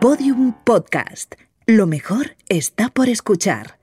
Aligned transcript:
Podium 0.00 0.54
Podcast. 0.62 1.34
Lo 1.66 1.88
mejor 1.88 2.36
está 2.48 2.88
por 2.88 3.08
escuchar. 3.08 3.80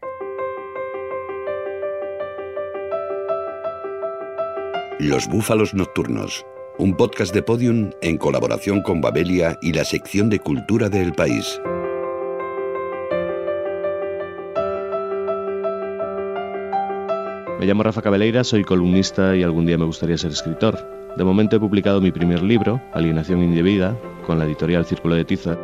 Los 4.98 5.28
Búfalos 5.28 5.74
Nocturnos, 5.74 6.46
un 6.78 6.96
podcast 6.96 7.34
de 7.34 7.44
Podium 7.44 7.92
en 8.02 8.18
colaboración 8.18 8.82
con 8.82 9.02
Babelia 9.02 9.60
y 9.62 9.74
la 9.74 9.84
sección 9.84 10.30
de 10.30 10.40
cultura 10.40 10.88
del 10.88 11.12
país. 11.12 11.60
Me 17.60 17.66
llamo 17.66 17.84
Rafa 17.84 18.02
Cabeleira, 18.02 18.46
soy 18.46 18.64
columnista 18.64 19.36
y 19.36 19.44
algún 19.44 19.66
día 19.66 19.78
me 19.78 19.84
gustaría 19.84 20.18
ser 20.18 20.32
escritor. 20.32 20.80
De 21.18 21.26
momento 21.26 21.58
he 21.58 21.60
publicado 21.60 22.00
mi 22.00 22.14
primer 22.14 22.42
libro, 22.42 22.82
Alienación 22.94 23.44
Indebida, 23.44 24.00
con 24.26 24.40
la 24.40 24.46
editorial 24.46 24.86
Círculo 24.86 25.16
de 25.16 25.26
Tiza. 25.26 25.58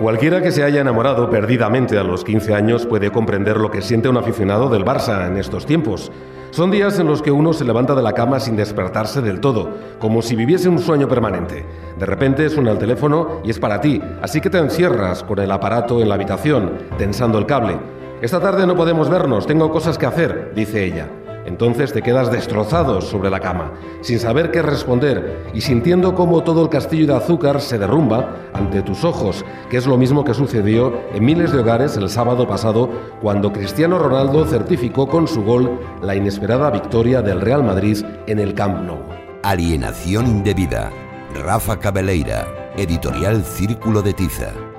Cualquiera 0.00 0.40
que 0.40 0.50
se 0.50 0.62
haya 0.62 0.80
enamorado 0.80 1.28
perdidamente 1.28 1.98
a 1.98 2.02
los 2.02 2.24
15 2.24 2.54
años 2.54 2.86
puede 2.86 3.12
comprender 3.12 3.58
lo 3.58 3.70
que 3.70 3.82
siente 3.82 4.08
un 4.08 4.16
aficionado 4.16 4.70
del 4.70 4.82
Barça 4.82 5.26
en 5.26 5.36
estos 5.36 5.66
tiempos. 5.66 6.10
Son 6.52 6.70
días 6.70 6.98
en 6.98 7.06
los 7.06 7.20
que 7.20 7.30
uno 7.30 7.52
se 7.52 7.66
levanta 7.66 7.94
de 7.94 8.00
la 8.00 8.14
cama 8.14 8.40
sin 8.40 8.56
despertarse 8.56 9.20
del 9.20 9.40
todo, 9.40 9.68
como 9.98 10.22
si 10.22 10.36
viviese 10.36 10.70
un 10.70 10.78
sueño 10.78 11.06
permanente. 11.06 11.66
De 11.98 12.06
repente 12.06 12.48
suena 12.48 12.70
el 12.70 12.78
teléfono 12.78 13.42
y 13.44 13.50
es 13.50 13.58
para 13.58 13.82
ti, 13.82 14.00
así 14.22 14.40
que 14.40 14.48
te 14.48 14.56
encierras 14.56 15.22
con 15.22 15.38
el 15.38 15.50
aparato 15.50 16.00
en 16.00 16.08
la 16.08 16.14
habitación, 16.14 16.78
tensando 16.96 17.38
el 17.38 17.44
cable. 17.44 17.76
Esta 18.22 18.40
tarde 18.40 18.66
no 18.66 18.76
podemos 18.76 19.10
vernos, 19.10 19.46
tengo 19.46 19.70
cosas 19.70 19.98
que 19.98 20.06
hacer, 20.06 20.52
dice 20.54 20.82
ella. 20.82 21.08
Entonces 21.50 21.92
te 21.92 22.00
quedas 22.00 22.30
destrozado 22.30 23.00
sobre 23.00 23.28
la 23.28 23.40
cama, 23.40 23.72
sin 24.02 24.20
saber 24.20 24.52
qué 24.52 24.62
responder 24.62 25.46
y 25.52 25.62
sintiendo 25.62 26.14
cómo 26.14 26.44
todo 26.44 26.62
el 26.62 26.68
castillo 26.68 27.08
de 27.08 27.16
azúcar 27.16 27.60
se 27.60 27.76
derrumba 27.76 28.36
ante 28.52 28.82
tus 28.82 29.02
ojos, 29.02 29.44
que 29.68 29.76
es 29.76 29.84
lo 29.84 29.98
mismo 29.98 30.24
que 30.24 30.32
sucedió 30.32 30.94
en 31.12 31.24
miles 31.24 31.50
de 31.50 31.58
hogares 31.58 31.96
el 31.96 32.08
sábado 32.08 32.46
pasado 32.46 32.88
cuando 33.20 33.52
Cristiano 33.52 33.98
Ronaldo 33.98 34.46
certificó 34.46 35.08
con 35.08 35.26
su 35.26 35.42
gol 35.42 35.80
la 36.00 36.14
inesperada 36.14 36.70
victoria 36.70 37.20
del 37.20 37.40
Real 37.40 37.64
Madrid 37.64 37.98
en 38.28 38.38
el 38.38 38.54
Camp 38.54 38.82
Nou. 38.82 39.00
Alienación 39.42 40.28
indebida. 40.28 40.92
Rafa 41.34 41.80
Cabeleira, 41.80 42.46
editorial 42.76 43.42
Círculo 43.42 44.02
de 44.02 44.12
Tiza. 44.12 44.69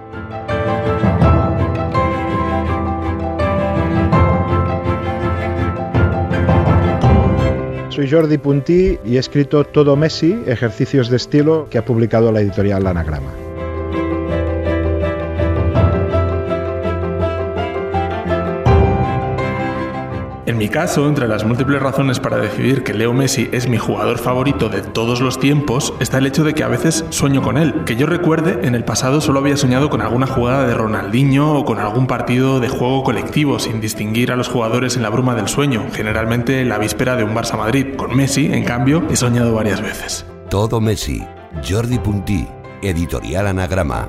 Soy 8.02 8.10
Jordi 8.10 8.40
Puntí 8.40 8.98
y 9.06 9.18
he 9.18 9.20
escrito 9.20 9.64
Todo 9.64 9.96
Messi, 9.96 10.36
ejercicios 10.48 11.08
de 11.12 11.18
estilo 11.18 11.68
que 11.70 11.78
ha 11.78 11.86
publicado 11.86 12.32
la 12.32 12.42
editorial 12.42 12.88
Anagrama. 12.88 13.51
Mi 20.62 20.70
caso, 20.70 21.08
entre 21.08 21.28
las 21.28 21.44
múltiples 21.44 21.81
razones 21.81 22.20
para 22.20 22.38
decidir 22.38 22.84
que 22.84 22.94
Leo 22.94 23.14
Messi 23.14 23.50
es 23.52 23.67
mi 23.67 23.80
jugador 23.80 24.20
favorito 24.20 24.70
de 24.70 24.84
todos 24.84 25.20
los 25.20 25.40
tiempos, 25.40 25.92
está 26.00 26.20
el 26.20 26.28
hecho 26.28 26.44
de 26.44 26.54
que 26.54 26.64
a 26.64 26.67
veces 26.67 27.04
sueño 27.09 27.42
con 27.42 27.58
él. 27.58 27.73
Que 27.88 27.95
yo 27.95 28.06
recuerde, 28.06 28.59
en 28.62 28.76
el 28.76 28.84
pasado 28.84 29.22
solo 29.22 29.39
había 29.39 29.58
soñado 29.58 29.89
con 29.89 30.02
alguna 30.02 30.28
jugada 30.28 30.67
de 30.67 30.76
Ronaldinho 30.76 31.56
o 31.56 31.66
con 31.66 31.80
algún 31.80 32.06
partido 32.06 32.59
de 32.59 32.70
juego 32.70 33.04
colectivo, 33.04 33.58
sin 33.58 33.82
distinguir 33.82 34.32
a 34.32 34.36
los 34.36 34.50
jugadores 34.50 34.95
en 34.98 35.02
la 35.02 35.09
bruma 35.09 35.34
del 35.34 35.48
sueño, 35.48 35.88
generalmente 35.94 36.64
la 36.64 36.78
víspera 36.78 37.16
de 37.16 37.23
un 37.23 37.34
Barça 37.34 37.58
Madrid. 37.58 37.95
Con 37.95 38.16
Messi, 38.16 38.54
en 38.54 38.64
cambio, 38.64 39.02
he 39.09 39.16
soñado 39.16 39.56
varias 39.56 39.82
veces. 39.82 40.28
Todo 40.52 40.80
Messi. 40.80 41.26
Jordi 41.67 41.98
Puntí, 41.98 42.48
editorial 42.84 43.48
Anagrama. 43.48 44.08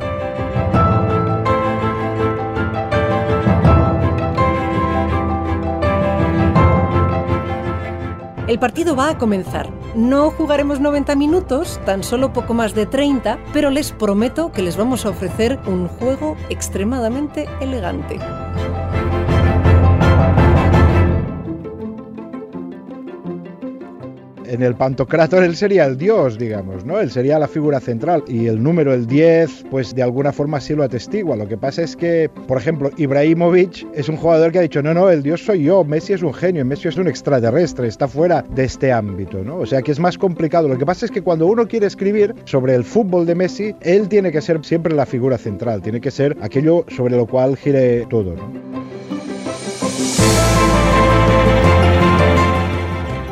El 8.53 8.59
partido 8.59 8.95
va 8.95 9.09
a 9.09 9.17
comenzar. 9.17 9.71
No 9.95 10.29
jugaremos 10.29 10.79
90 10.79 11.15
minutos, 11.17 11.81
tan 11.87 12.03
solo 12.03 12.35
poco 12.35 12.53
más 12.53 12.75
de 12.75 12.85
30, 12.85 13.39
pero 13.55 13.71
les 13.71 13.93
prometo 13.93 14.53
que 14.53 14.61
les 14.61 14.77
vamos 14.77 15.07
a 15.07 15.09
ofrecer 15.09 15.59
un 15.67 15.89
juego 15.89 16.37
extremadamente 16.51 17.49
elegante. 17.63 18.19
En 24.53 24.63
el 24.63 24.75
Pantocrátor 24.75 25.45
él 25.45 25.57
sería 25.57 25.87
el 25.87 25.97
dios, 25.97 26.37
digamos, 26.37 26.85
¿no? 26.85 27.01
Él 27.01 27.11
sería 27.11 27.39
la 27.39 27.49
figura 27.49 27.81
central 27.81 28.23
y 28.29 28.49
el 28.49 28.63
número, 28.63 28.93
el 28.93 29.07
10, 29.07 29.65
pues 29.71 29.95
de 29.95 30.03
alguna 30.03 30.31
forma 30.31 30.61
sí 30.61 30.75
lo 30.75 30.83
atestigua. 30.83 31.37
Lo 31.37 31.49
que 31.49 31.57
pasa 31.57 31.81
es 31.81 31.97
que, 31.97 32.29
por 32.47 32.59
ejemplo, 32.59 32.91
Ibrahimovic 32.99 33.87
es 33.95 34.11
un 34.11 34.19
jugador 34.19 34.53
que 34.53 34.59
ha 34.59 34.61
dicho, 34.63 34.83
no, 34.83 34.93
no, 34.93 35.09
el 35.09 35.23
dios 35.23 35.43
soy 35.43 35.63
yo, 35.63 35.85
Messi 35.85 36.13
es 36.13 36.23
un 36.23 36.35
genio, 36.35 36.67
Messi 36.67 36.89
es 36.89 36.99
un 36.99 37.09
extraterrestre, 37.09 37.89
está 37.89 38.07
fuera 38.07 38.43
de 38.43 38.65
este 38.65 38.93
ámbito, 38.93 39.43
¿no? 39.43 39.57
O 39.57 39.65
sea 39.65 39.81
que 39.81 39.91
es 39.91 39.99
más 39.99 40.19
complicado. 40.19 40.69
Lo 40.69 40.77
que 40.77 40.85
pasa 40.85 41.07
es 41.07 41.11
que 41.11 41.23
cuando 41.23 41.47
uno 41.47 41.67
quiere 41.67 41.87
escribir 41.87 42.35
sobre 42.45 42.75
el 42.75 42.85
fútbol 42.85 43.25
de 43.25 43.35
Messi, 43.35 43.75
él 43.81 44.11
tiene 44.11 44.33
que 44.33 44.43
ser 44.43 44.63
siempre 44.67 44.95
la 44.95 45.07
figura 45.07 45.39
central, 45.39 45.81
tiene 45.81 46.03
que 46.03 46.11
ser 46.11 46.37
aquello 46.43 46.85
sobre 46.89 47.17
lo 47.17 47.25
cual 47.25 47.57
gire 47.57 48.05
todo. 48.11 48.35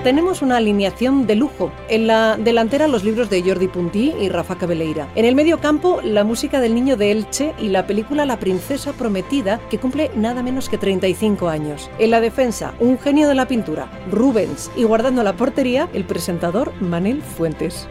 Tenemos 0.02 0.40
una 0.40 0.56
alineación 0.56 1.26
de 1.26 1.36
lujo. 1.36 1.70
En 1.90 2.06
la 2.06 2.38
delantera 2.38 2.88
los 2.88 3.04
libros 3.04 3.28
de 3.28 3.42
Jordi 3.42 3.68
Puntí 3.68 4.14
y 4.18 4.30
Rafa 4.30 4.56
Cabeleira. 4.56 5.08
En 5.14 5.26
el 5.26 5.34
medio 5.34 5.60
campo 5.60 6.00
la 6.02 6.24
música 6.24 6.58
del 6.58 6.74
niño 6.74 6.96
de 6.96 7.10
Elche 7.10 7.52
y 7.58 7.68
la 7.68 7.86
película 7.86 8.24
La 8.24 8.38
princesa 8.38 8.94
prometida 8.94 9.60
que 9.68 9.76
cumple 9.76 10.10
nada 10.16 10.42
menos 10.42 10.70
que 10.70 10.78
35 10.78 11.50
años. 11.50 11.90
En 11.98 12.12
la 12.12 12.22
defensa 12.22 12.72
un 12.80 12.98
genio 12.98 13.28
de 13.28 13.34
la 13.34 13.46
pintura, 13.46 13.90
Rubens, 14.10 14.70
y 14.74 14.84
guardando 14.84 15.22
la 15.22 15.36
portería 15.36 15.90
el 15.92 16.04
presentador 16.06 16.72
Manel 16.80 17.20
Fuentes. 17.20 17.86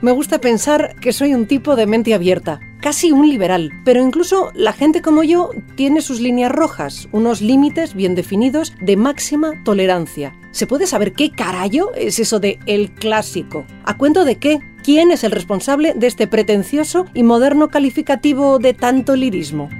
Me 0.00 0.12
gusta 0.12 0.40
pensar 0.40 0.96
que 0.98 1.12
soy 1.12 1.34
un 1.34 1.46
tipo 1.46 1.76
de 1.76 1.86
mente 1.86 2.14
abierta, 2.14 2.58
casi 2.82 3.12
un 3.12 3.28
liberal, 3.28 3.70
pero 3.84 4.02
incluso 4.02 4.50
la 4.54 4.72
gente 4.72 5.00
como 5.00 5.22
yo 5.22 5.50
tiene 5.76 6.02
sus 6.02 6.20
líneas 6.20 6.50
rojas, 6.50 7.08
unos 7.12 7.40
límites 7.40 7.94
bien 7.94 8.16
definidos 8.16 8.74
de 8.80 8.96
máxima 8.96 9.52
tolerancia. 9.64 10.36
¿Se 10.50 10.66
puede 10.66 10.88
saber 10.88 11.12
qué 11.12 11.30
carajo 11.30 11.94
es 11.94 12.18
eso 12.18 12.40
de 12.40 12.58
el 12.66 12.92
clásico? 12.92 13.64
¿A 13.84 13.96
cuento 13.96 14.24
de 14.24 14.36
qué? 14.36 14.58
¿Quién 14.82 15.12
es 15.12 15.22
el 15.22 15.30
responsable 15.30 15.94
de 15.94 16.08
este 16.08 16.26
pretencioso 16.26 17.06
y 17.14 17.22
moderno 17.22 17.68
calificativo 17.68 18.58
de 18.58 18.74
tanto 18.74 19.14
lirismo? 19.14 19.70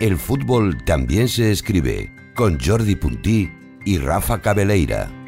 El 0.00 0.16
fútbol 0.16 0.82
también 0.82 1.28
se 1.28 1.52
escribe 1.52 2.10
con 2.34 2.58
Jordi 2.58 2.96
Puntí 2.96 3.52
y 3.84 3.98
Rafa 3.98 4.40
Cabeleira. 4.40 5.19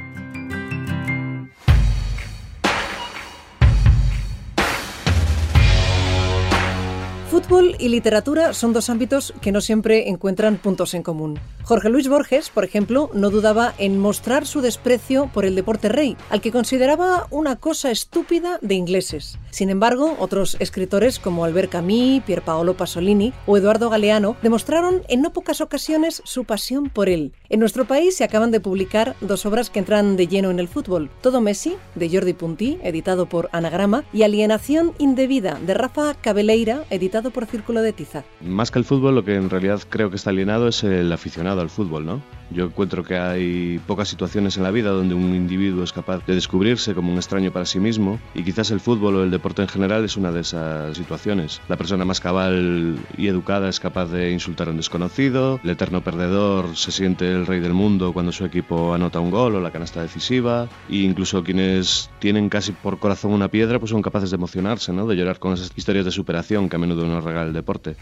Fútbol 7.52 7.76
y 7.78 7.90
literatura 7.90 8.54
son 8.54 8.72
dos 8.72 8.88
ámbitos 8.88 9.34
que 9.42 9.52
no 9.52 9.60
siempre 9.60 10.08
encuentran 10.08 10.56
puntos 10.56 10.94
en 10.94 11.02
común. 11.02 11.38
Jorge 11.64 11.90
Luis 11.90 12.08
Borges, 12.08 12.48
por 12.48 12.64
ejemplo, 12.64 13.10
no 13.12 13.28
dudaba 13.28 13.74
en 13.76 13.98
mostrar 13.98 14.46
su 14.46 14.62
desprecio 14.62 15.30
por 15.34 15.44
el 15.44 15.54
deporte 15.54 15.90
rey, 15.90 16.16
al 16.30 16.40
que 16.40 16.50
consideraba 16.50 17.26
una 17.30 17.56
cosa 17.56 17.90
estúpida 17.90 18.58
de 18.62 18.74
ingleses. 18.74 19.38
Sin 19.50 19.68
embargo, 19.68 20.16
otros 20.18 20.56
escritores 20.60 21.18
como 21.18 21.44
Albert 21.44 21.70
Camus, 21.70 22.22
Pierpaolo 22.24 22.74
Pasolini 22.74 23.34
o 23.46 23.58
Eduardo 23.58 23.90
Galeano 23.90 24.34
demostraron 24.42 25.02
en 25.08 25.20
no 25.20 25.34
pocas 25.34 25.60
ocasiones 25.60 26.22
su 26.24 26.44
pasión 26.44 26.88
por 26.88 27.10
él. 27.10 27.34
En 27.50 27.60
nuestro 27.60 27.84
país 27.84 28.16
se 28.16 28.24
acaban 28.24 28.50
de 28.50 28.60
publicar 28.60 29.14
dos 29.20 29.44
obras 29.44 29.68
que 29.68 29.78
entran 29.78 30.16
de 30.16 30.26
lleno 30.26 30.50
en 30.50 30.58
el 30.58 30.68
fútbol. 30.68 31.10
Todo 31.20 31.42
Messi, 31.42 31.76
de 31.96 32.08
Jordi 32.08 32.32
Puntí, 32.32 32.78
editado 32.82 33.26
por 33.26 33.50
Anagrama, 33.52 34.04
y 34.10 34.22
Alienación 34.22 34.94
Indebida, 34.98 35.60
de 35.66 35.74
Rafa 35.74 36.14
Cabeleira, 36.14 36.84
editado 36.88 37.30
por 37.30 37.41
Círculo 37.46 37.82
de 37.82 37.92
Tiza. 37.92 38.24
Más 38.40 38.70
que 38.70 38.78
el 38.78 38.84
fútbol, 38.84 39.14
lo 39.14 39.24
que 39.24 39.34
en 39.34 39.50
realidad 39.50 39.80
creo 39.88 40.10
que 40.10 40.16
está 40.16 40.30
alienado 40.30 40.68
es 40.68 40.82
el 40.84 41.12
aficionado 41.12 41.60
al 41.60 41.70
fútbol, 41.70 42.06
¿no? 42.06 42.22
Yo 42.54 42.66
encuentro 42.66 43.02
que 43.02 43.16
hay 43.16 43.78
pocas 43.86 44.08
situaciones 44.08 44.56
en 44.56 44.62
la 44.62 44.70
vida 44.70 44.90
donde 44.90 45.14
un 45.14 45.34
individuo 45.34 45.84
es 45.84 45.92
capaz 45.92 46.24
de 46.26 46.34
descubrirse 46.34 46.94
como 46.94 47.10
un 47.10 47.16
extraño 47.16 47.50
para 47.50 47.64
sí 47.64 47.80
mismo 47.80 48.18
y 48.34 48.42
quizás 48.42 48.70
el 48.70 48.80
fútbol 48.80 49.16
o 49.16 49.22
el 49.22 49.30
deporte 49.30 49.62
en 49.62 49.68
general 49.68 50.04
es 50.04 50.16
una 50.16 50.32
de 50.32 50.40
esas 50.40 50.96
situaciones. 50.96 51.60
La 51.68 51.76
persona 51.76 52.04
más 52.04 52.20
cabal 52.20 52.98
y 53.16 53.28
educada 53.28 53.68
es 53.68 53.80
capaz 53.80 54.06
de 54.06 54.32
insultar 54.32 54.68
a 54.68 54.72
un 54.72 54.76
desconocido, 54.76 55.60
el 55.64 55.70
eterno 55.70 56.02
perdedor 56.02 56.76
se 56.76 56.92
siente 56.92 57.30
el 57.32 57.46
rey 57.46 57.60
del 57.60 57.72
mundo 57.72 58.12
cuando 58.12 58.32
su 58.32 58.44
equipo 58.44 58.92
anota 58.92 59.20
un 59.20 59.30
gol 59.30 59.54
o 59.54 59.60
la 59.60 59.70
canasta 59.70 60.02
decisiva 60.02 60.68
e 60.90 60.96
incluso 60.96 61.42
quienes 61.42 62.10
tienen 62.18 62.50
casi 62.50 62.72
por 62.72 62.98
corazón 62.98 63.32
una 63.32 63.48
piedra 63.48 63.78
pues 63.78 63.90
son 63.90 64.02
capaces 64.02 64.30
de 64.30 64.36
emocionarse, 64.36 64.92
¿no? 64.92 65.06
de 65.06 65.16
llorar 65.16 65.38
con 65.38 65.54
esas 65.54 65.72
historias 65.74 66.04
de 66.04 66.10
superación 66.10 66.68
que 66.68 66.76
a 66.76 66.78
menudo 66.78 67.06
nos 67.06 67.24
regala 67.24 67.46
el 67.46 67.54
deporte. 67.54 67.96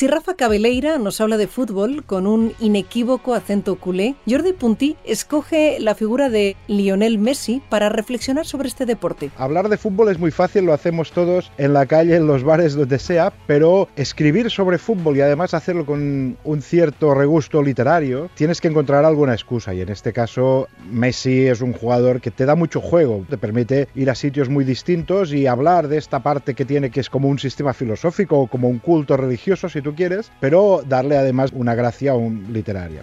Si 0.00 0.06
Rafa 0.06 0.32
Cabeleira 0.32 0.96
nos 0.96 1.20
habla 1.20 1.36
de 1.36 1.46
fútbol 1.46 2.04
con 2.06 2.26
un 2.26 2.54
inequívoco 2.58 3.34
acento 3.34 3.76
culé, 3.76 4.14
Jordi 4.26 4.54
Puntí 4.54 4.96
escoge 5.04 5.76
la 5.78 5.94
figura 5.94 6.30
de 6.30 6.56
Lionel 6.68 7.18
Messi 7.18 7.60
para 7.68 7.90
reflexionar 7.90 8.46
sobre 8.46 8.68
este 8.68 8.86
deporte. 8.86 9.30
Hablar 9.36 9.68
de 9.68 9.76
fútbol 9.76 10.08
es 10.08 10.18
muy 10.18 10.30
fácil, 10.30 10.64
lo 10.64 10.72
hacemos 10.72 11.12
todos 11.12 11.52
en 11.58 11.74
la 11.74 11.84
calle, 11.84 12.16
en 12.16 12.26
los 12.26 12.44
bares, 12.44 12.76
donde 12.76 12.98
sea, 12.98 13.30
pero 13.46 13.90
escribir 13.94 14.50
sobre 14.50 14.78
fútbol 14.78 15.18
y 15.18 15.20
además 15.20 15.52
hacerlo 15.52 15.84
con 15.84 16.38
un 16.44 16.62
cierto 16.62 17.12
regusto 17.12 17.62
literario, 17.62 18.30
tienes 18.36 18.62
que 18.62 18.68
encontrar 18.68 19.04
alguna 19.04 19.34
excusa 19.34 19.74
y 19.74 19.82
en 19.82 19.90
este 19.90 20.14
caso 20.14 20.68
Messi 20.90 21.46
es 21.46 21.60
un 21.60 21.74
jugador 21.74 22.22
que 22.22 22.30
te 22.30 22.46
da 22.46 22.54
mucho 22.54 22.80
juego, 22.80 23.26
te 23.28 23.36
permite 23.36 23.88
ir 23.94 24.08
a 24.08 24.14
sitios 24.14 24.48
muy 24.48 24.64
distintos 24.64 25.34
y 25.34 25.46
hablar 25.46 25.88
de 25.88 25.98
esta 25.98 26.22
parte 26.22 26.54
que 26.54 26.64
tiene 26.64 26.88
que 26.88 27.00
es 27.00 27.10
como 27.10 27.28
un 27.28 27.38
sistema 27.38 27.74
filosófico 27.74 28.38
o 28.38 28.46
como 28.46 28.70
un 28.70 28.78
culto 28.78 29.18
religioso 29.18 29.68
si 29.68 29.89
quieres, 29.94 30.30
pero 30.40 30.82
darle 30.86 31.16
además 31.16 31.52
una 31.54 31.74
gracia 31.74 32.14
un 32.14 32.52
literaria. 32.52 33.02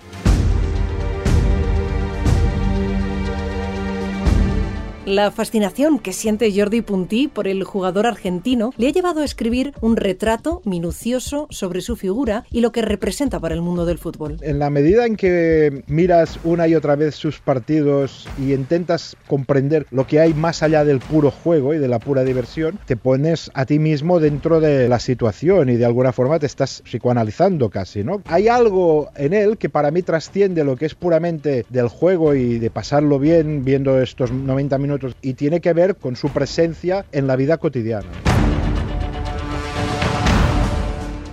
La 5.07 5.31
fascinación 5.31 5.99
que 5.99 6.11
siente 6.11 6.51
Jordi 6.53 6.81
Puntí 6.81 7.29
por 7.29 7.47
el 7.47 7.63
jugador 7.63 8.05
argentino 8.05 8.73
le 8.75 8.89
ha 8.89 8.91
llevado 8.91 9.21
a 9.21 9.23
escribir 9.23 9.71
un 9.79 9.95
retrato 9.95 10.61
minucioso 10.65 11.47
sobre 11.49 11.79
su 11.79 11.95
figura 11.95 12.43
y 12.51 12.59
lo 12.59 12.73
que 12.73 12.81
representa 12.81 13.39
para 13.39 13.55
el 13.55 13.61
mundo 13.61 13.85
del 13.85 13.99
fútbol. 13.99 14.35
En 14.41 14.59
la 14.59 14.69
medida 14.69 15.05
en 15.05 15.15
que 15.15 15.85
miras 15.87 16.41
una 16.43 16.67
y 16.67 16.75
otra 16.75 16.97
vez 16.97 17.15
sus 17.15 17.39
partidos 17.39 18.27
y 18.37 18.51
intentas 18.51 19.15
comprender 19.27 19.87
lo 19.91 20.05
que 20.05 20.19
hay 20.19 20.33
más 20.33 20.61
allá 20.61 20.83
del 20.83 20.99
puro 20.99 21.31
juego 21.31 21.73
y 21.73 21.77
de 21.77 21.87
la 21.87 21.99
pura 21.99 22.25
diversión, 22.25 22.77
te 22.85 22.97
pones 22.97 23.49
a 23.53 23.65
ti 23.65 23.79
mismo 23.79 24.19
dentro 24.19 24.59
de 24.59 24.89
la 24.89 24.99
situación 24.99 25.69
y 25.69 25.77
de 25.77 25.85
alguna 25.85 26.11
forma 26.11 26.37
te 26.37 26.47
estás 26.47 26.83
psicoanalizando 26.83 27.69
casi, 27.69 28.03
¿no? 28.03 28.21
Hay 28.25 28.49
algo 28.49 29.09
en 29.15 29.31
él 29.31 29.57
que 29.57 29.69
para 29.69 29.89
mí 29.89 30.01
trasciende 30.01 30.65
lo 30.65 30.75
que 30.75 30.85
es 30.85 30.95
puramente 30.95 31.65
del 31.69 31.87
juego 31.87 32.35
y 32.35 32.59
de 32.59 32.69
pasarlo 32.69 33.19
bien 33.19 33.63
viendo 33.63 34.01
estos 34.01 34.33
90 34.33 34.77
minutos 34.79 34.96
y 35.21 35.33
tiene 35.33 35.61
que 35.61 35.73
ver 35.73 35.95
con 35.95 36.15
su 36.15 36.29
presencia 36.29 37.05
en 37.11 37.27
la 37.27 37.35
vida 37.35 37.57
cotidiana. 37.57 38.07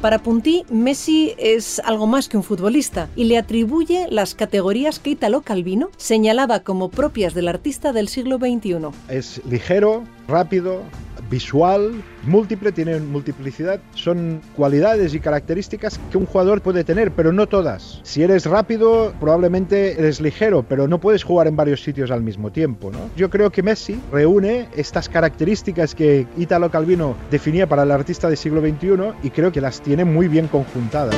Para 0.05 0.19
Puntí, 0.19 0.67
Messi 0.69 1.33
es 1.39 1.79
algo 1.79 2.07
más 2.07 2.29
que 2.29 2.37
un 2.37 2.43
futbolista 2.43 3.09
y 3.17 3.25
le 3.25 3.39
atribuye 3.39 4.07
las 4.11 4.35
categorías 4.35 4.99
que 4.99 5.09
Italo 5.09 5.41
Calvino 5.41 5.89
señalaba 5.97 6.61
como 6.61 6.91
propias 6.91 7.33
del 7.33 7.49
artista 7.49 7.95
del 7.95 8.09
siglo 8.09 8.37
XXI. 8.37 8.91
Es 9.09 9.41
ligero, 9.49 10.05
rápido, 10.29 10.83
visual, 11.31 12.03
múltiple, 12.25 12.73
tiene 12.73 12.99
multiplicidad. 13.01 13.81
Son 13.95 14.41
cualidades 14.57 15.15
y 15.15 15.21
características 15.21 16.01
que 16.11 16.19
un 16.19 16.27
jugador 16.27 16.61
puede 16.61 16.85
tener, 16.85 17.13
pero 17.13 17.33
no 17.33 17.47
todas. 17.47 18.01
Si 18.03 18.23
eres 18.23 18.47
rápido, 18.47 19.15
probablemente 19.21 19.99
eres 19.99 20.21
ligero, 20.21 20.65
pero 20.69 20.89
no 20.89 21.01
puedes 21.01 21.25
jugar 21.25 21.47
en 21.47 21.57
varios 21.57 21.83
sitios 21.83 22.11
al 22.11 22.23
mismo 22.23 22.51
tiempo. 22.51 22.91
¿no? 22.91 22.99
Yo 23.17 23.31
creo 23.31 23.51
que 23.51 23.63
Messi 23.63 24.01
reúne 24.13 24.69
estas 24.77 25.09
características 25.09 25.95
que 25.95 26.27
Italo 26.37 26.71
Calvino 26.71 27.17
definía 27.31 27.69
para 27.69 27.83
el 27.83 27.91
artista 27.91 28.29
del 28.29 28.37
siglo 28.37 28.61
XXI 28.61 29.13
y 29.23 29.31
creo 29.31 29.53
que 29.53 29.61
las 29.61 29.81
tiene 29.81 30.05
muy 30.05 30.29
bien 30.29 30.49
conjuntadas. 30.49 31.15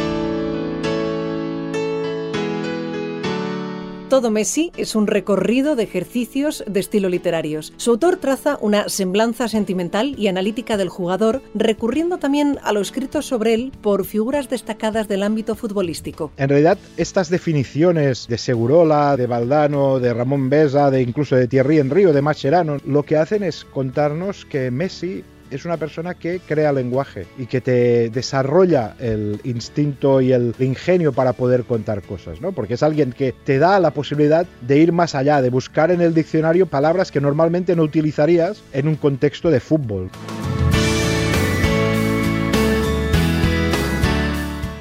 Todo 4.08 4.30
Messi 4.30 4.70
es 4.76 4.94
un 4.94 5.08
recorrido 5.08 5.74
de 5.74 5.82
ejercicios 5.82 6.62
de 6.68 6.78
estilo 6.78 7.08
literarios. 7.08 7.72
Su 7.76 7.90
autor 7.90 8.18
traza 8.18 8.56
una 8.60 8.88
semblanza 8.88 9.48
sentimental 9.48 10.14
y 10.16 10.28
analítica 10.28 10.76
del 10.76 10.88
jugador, 10.88 11.42
recurriendo 11.56 12.18
también 12.18 12.60
a 12.62 12.72
lo 12.72 12.80
escrito 12.80 13.20
sobre 13.20 13.54
él 13.54 13.72
por 13.82 14.04
figuras 14.04 14.48
destacadas 14.48 15.08
del 15.08 15.24
ámbito 15.24 15.56
futbolístico. 15.56 16.30
En 16.36 16.48
realidad, 16.48 16.78
estas 16.96 17.30
definiciones 17.30 18.28
de 18.28 18.38
Segurola, 18.38 19.16
de 19.16 19.26
Valdano, 19.26 19.98
de 19.98 20.14
Ramón 20.14 20.50
Besa, 20.50 20.88
de 20.92 21.02
incluso 21.02 21.34
de 21.34 21.48
Thierry 21.48 21.78
Henry 21.78 22.04
o 22.04 22.12
de 22.12 22.22
Mascherano, 22.22 22.76
lo 22.84 23.02
que 23.02 23.16
hacen 23.16 23.42
es 23.42 23.64
contarnos 23.64 24.44
que 24.44 24.70
Messi 24.70 25.24
es 25.50 25.64
una 25.64 25.76
persona 25.76 26.14
que 26.14 26.40
crea 26.40 26.72
lenguaje 26.72 27.26
y 27.38 27.46
que 27.46 27.60
te 27.60 28.10
desarrolla 28.10 28.94
el 28.98 29.40
instinto 29.44 30.20
y 30.20 30.32
el 30.32 30.54
ingenio 30.58 31.12
para 31.12 31.32
poder 31.32 31.64
contar 31.64 32.02
cosas, 32.02 32.40
¿no? 32.40 32.52
Porque 32.52 32.74
es 32.74 32.82
alguien 32.82 33.12
que 33.12 33.32
te 33.32 33.58
da 33.58 33.78
la 33.80 33.90
posibilidad 33.90 34.46
de 34.62 34.78
ir 34.78 34.92
más 34.92 35.14
allá, 35.14 35.42
de 35.42 35.50
buscar 35.50 35.90
en 35.90 36.00
el 36.00 36.14
diccionario 36.14 36.66
palabras 36.66 37.10
que 37.10 37.20
normalmente 37.20 37.76
no 37.76 37.82
utilizarías 37.82 38.62
en 38.72 38.88
un 38.88 38.96
contexto 38.96 39.50
de 39.50 39.60
fútbol. 39.60 40.10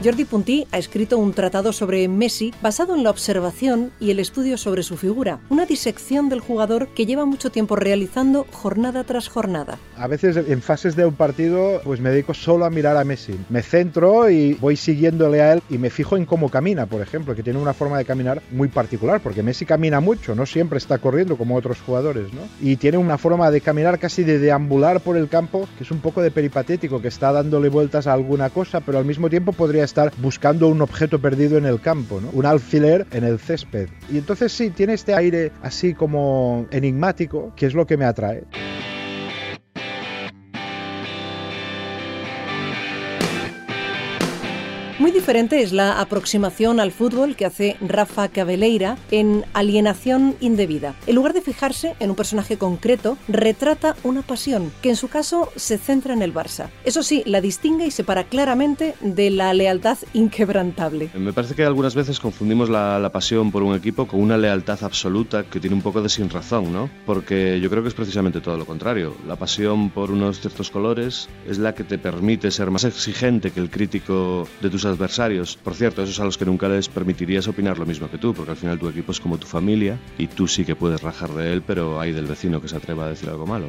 Jordi 0.05 0.25
Puntí 0.25 0.67
ha 0.71 0.77
escrito 0.77 1.17
un 1.17 1.33
tratado 1.33 1.73
sobre 1.73 2.07
Messi 2.07 2.53
basado 2.61 2.93
en 2.93 3.03
la 3.03 3.09
observación 3.09 3.89
y 3.99 4.11
el 4.11 4.19
estudio 4.19 4.55
sobre 4.55 4.83
su 4.83 4.97
figura, 4.97 5.39
una 5.49 5.65
disección 5.65 6.29
del 6.29 6.41
jugador 6.41 6.89
que 6.89 7.07
lleva 7.07 7.25
mucho 7.25 7.49
tiempo 7.49 7.75
realizando 7.75 8.45
jornada 8.51 9.03
tras 9.03 9.27
jornada. 9.29 9.79
A 9.97 10.05
veces 10.05 10.37
en 10.37 10.61
fases 10.61 10.95
de 10.95 11.07
un 11.07 11.15
partido 11.15 11.81
pues 11.83 12.01
me 12.01 12.11
dedico 12.11 12.35
solo 12.35 12.65
a 12.65 12.69
mirar 12.69 12.97
a 12.97 13.03
Messi. 13.03 13.33
Me 13.49 13.63
centro 13.63 14.29
y 14.29 14.53
voy 14.53 14.75
siguiéndole 14.75 15.41
a 15.41 15.53
él 15.53 15.63
y 15.71 15.79
me 15.79 15.89
fijo 15.89 16.17
en 16.17 16.27
cómo 16.27 16.49
camina, 16.49 16.85
por 16.85 17.01
ejemplo, 17.01 17.33
que 17.33 17.41
tiene 17.41 17.57
una 17.57 17.73
forma 17.73 17.97
de 17.97 18.05
caminar 18.05 18.43
muy 18.51 18.67
particular, 18.67 19.21
porque 19.21 19.41
Messi 19.41 19.65
camina 19.65 20.01
mucho, 20.01 20.35
no 20.35 20.45
siempre 20.45 20.77
está 20.77 20.99
corriendo 20.99 21.35
como 21.35 21.55
otros 21.55 21.81
jugadores, 21.81 22.31
¿no? 22.31 22.41
Y 22.61 22.75
tiene 22.75 22.99
una 22.99 23.17
forma 23.17 23.49
de 23.49 23.59
caminar 23.59 23.97
casi 23.97 24.23
de 24.23 24.37
deambular 24.37 24.99
por 24.99 25.17
el 25.17 25.29
campo, 25.29 25.67
que 25.79 25.83
es 25.83 25.89
un 25.89 25.99
poco 25.99 26.21
de 26.21 26.29
peripatético, 26.29 27.01
que 27.01 27.07
está 27.07 27.31
dándole 27.31 27.69
vueltas 27.69 28.05
a 28.05 28.13
alguna 28.13 28.51
cosa, 28.51 28.81
pero 28.81 28.99
al 28.99 29.05
mismo 29.05 29.31
tiempo 29.31 29.51
podría 29.51 29.83
estar 29.83 29.94
buscando 30.17 30.67
un 30.67 30.81
objeto 30.81 31.19
perdido 31.19 31.57
en 31.57 31.65
el 31.65 31.79
campo, 31.79 32.19
¿no? 32.21 32.29
un 32.31 32.45
alfiler 32.45 33.05
en 33.11 33.23
el 33.23 33.39
césped. 33.39 33.89
Y 34.11 34.17
entonces 34.17 34.51
sí, 34.51 34.69
tiene 34.69 34.93
este 34.93 35.13
aire 35.13 35.51
así 35.61 35.93
como 35.93 36.67
enigmático, 36.71 37.53
que 37.55 37.65
es 37.65 37.73
lo 37.73 37.85
que 37.85 37.97
me 37.97 38.05
atrae. 38.05 38.43
Muy 45.05 45.11
diferente 45.11 45.61
es 45.61 45.71
la 45.71 46.01
aproximación 46.01 46.79
al 46.79 46.91
fútbol 46.91 47.35
que 47.35 47.45
hace 47.45 47.77
Rafa 47.79 48.27
Cabeleira 48.29 48.97
en 49.11 49.45
Alienación 49.53 50.35
Indebida. 50.39 50.95
En 51.05 51.13
lugar 51.13 51.33
de 51.33 51.41
fijarse 51.41 51.95
en 51.99 52.09
un 52.09 52.15
personaje 52.15 52.57
concreto, 52.57 53.15
retrata 53.27 53.95
una 54.01 54.23
pasión 54.23 54.71
que 54.81 54.89
en 54.89 54.95
su 54.95 55.07
caso 55.07 55.51
se 55.55 55.77
centra 55.77 56.15
en 56.15 56.23
el 56.23 56.33
Barça. 56.33 56.69
Eso 56.85 57.03
sí, 57.03 57.21
la 57.27 57.39
distingue 57.39 57.85
y 57.85 57.91
separa 57.91 58.23
claramente 58.23 58.95
de 58.99 59.29
la 59.29 59.53
lealtad 59.53 59.99
inquebrantable. 60.13 61.11
Me 61.13 61.33
parece 61.33 61.53
que 61.53 61.63
algunas 61.63 61.93
veces 61.93 62.19
confundimos 62.19 62.71
la, 62.71 63.07
pasión 63.13 63.51
por 63.51 63.61
un 63.61 63.75
equipo 63.75 64.07
con 64.07 64.21
una 64.21 64.39
lealtad 64.39 64.83
absoluta 64.83 65.43
que 65.43 65.59
tiene 65.59 65.75
un 65.75 65.83
poco 65.83 66.01
de 66.01 66.09
sin 66.09 66.31
razón, 66.31 66.73
¿no? 66.73 66.89
Porque 67.05 67.59
yo 67.61 67.69
creo 67.69 67.83
que 67.83 67.89
es 67.89 67.95
precisamente 67.95 68.41
todo 68.41 68.57
lo 68.57 68.65
contrario. 68.65 69.15
La 69.27 69.35
pasión 69.35 69.91
por 69.91 70.09
unos 70.09 70.39
ciertos 70.39 70.71
colores 70.71 71.29
es 71.47 71.59
la 71.59 71.75
que 71.75 71.83
te 71.83 71.99
permite 71.99 72.49
ser 72.49 72.71
más 72.71 72.85
exigente 72.85 73.51
que 73.51 73.59
el 73.59 73.69
crítico 73.69 74.47
de 74.61 74.71
tus 74.71 74.83
adversarios. 74.95 75.57
Por 75.63 75.75
cierto, 75.75 76.01
esos 76.03 76.19
a 76.19 76.25
los 76.25 76.37
que 76.37 76.45
nunca 76.45 76.67
les 76.67 76.89
permitirías 76.89 77.47
opinar 77.47 77.77
lo 77.77 77.85
mismo 77.85 78.09
que 78.09 78.17
tú, 78.17 78.33
porque 78.33 78.51
al 78.51 78.57
final 78.57 78.79
tu 78.79 78.89
equipo 78.89 79.11
es 79.11 79.19
como 79.19 79.37
tu 79.37 79.47
familia 79.47 79.99
y 80.17 80.27
tú 80.27 80.47
sí 80.47 80.65
que 80.65 80.75
puedes 80.75 81.01
rajar 81.01 81.29
de 81.31 81.53
él, 81.53 81.61
pero 81.61 81.99
hay 81.99 82.11
del 82.11 82.25
vecino 82.25 82.61
que 82.61 82.67
se 82.67 82.75
atreva 82.75 83.05
a 83.05 83.09
decir 83.09 83.29
algo 83.29 83.45
malo. 83.45 83.67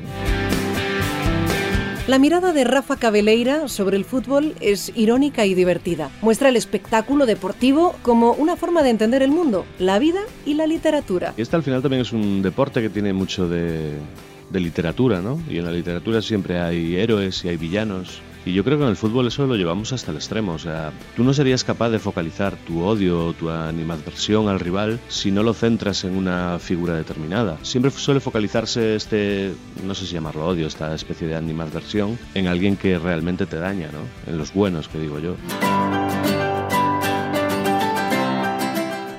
La 2.07 2.21
mirada 2.21 2.53
de 2.53 2.63
Rafa 2.63 2.97
Cabeleira 2.97 3.67
sobre 3.67 3.97
el 3.97 4.05
fútbol 4.05 4.55
es 4.61 4.93
irónica 4.95 5.45
y 5.45 5.55
divertida. 5.55 6.09
Muestra 6.23 6.51
el 6.51 6.57
espectáculo 6.57 7.27
deportivo 7.27 7.97
como 8.03 8.31
una 8.33 8.55
forma 8.55 8.85
de 8.85 8.91
entender 8.91 9.23
el 9.23 9.33
mundo, 9.33 9.67
la 9.81 9.99
vida 9.99 10.21
y 10.45 10.55
la 10.55 10.69
literatura. 10.69 11.35
Y 11.37 11.43
este 11.43 11.57
al 11.57 11.65
final 11.65 11.83
también 11.83 12.03
es 12.03 12.13
un 12.13 12.43
deporte 12.43 12.81
que 12.81 12.91
tiene 12.91 13.13
mucho 13.13 13.49
de, 13.49 13.95
de 14.51 14.61
literatura, 14.61 15.21
¿no? 15.21 15.41
Y 15.51 15.59
en 15.59 15.65
la 15.65 15.73
literatura 15.73 16.23
siempre 16.23 16.61
hay 16.61 16.95
héroes 16.95 17.45
y 17.45 17.49
hay 17.49 17.57
villanos 17.57 18.21
Y 18.47 18.53
yo 18.53 18.63
creo 18.63 18.79
que 18.79 18.85
en 18.85 18.91
el 18.91 18.97
fútbol 18.97 19.27
eso 19.27 19.45
lo 19.47 19.57
llevamos 19.57 19.93
hasta 19.93 20.13
el 20.13 20.17
extremo. 20.19 20.53
O 20.53 20.59
sea, 20.59 20.93
tú 21.17 21.25
no 21.25 21.35
serías 21.35 21.65
capaz 21.65 21.91
de 21.91 21.99
focalizar 21.99 22.55
tu 22.57 22.85
odio 22.85 23.27
o 23.27 23.33
tu 23.33 23.51
animadversión 23.51 24.49
al 24.49 24.61
rival 24.61 25.01
si 25.09 25.33
no 25.33 25.43
lo 25.43 25.53
centras 25.53 26.05
en 26.05 26.17
una 26.17 26.61
figura 26.61 26.95
determinada. 26.95 27.59
Siempre 27.63 27.91
suele 27.91 28.21
focalizarse 28.21 28.95
este, 28.95 29.53
no 29.85 29.97
sé 29.97 30.07
si 30.07 30.15
llamarlo 30.15 30.47
odio, 30.47 30.69
esta 30.69 30.95
especie 30.95 31.27
de 31.27 31.35
animadversión 31.35 32.17
en 32.35 32.47
alguien 32.47 32.77
que 32.77 33.01
realmente 33.01 33.47
te 33.47 33.57
daña, 33.57 33.89
¿no? 33.93 34.31
En 34.31 34.39
los 34.39 34.55
buenos, 34.55 34.87
que 34.87 35.01
digo 35.01 35.19
yo. 35.19 35.35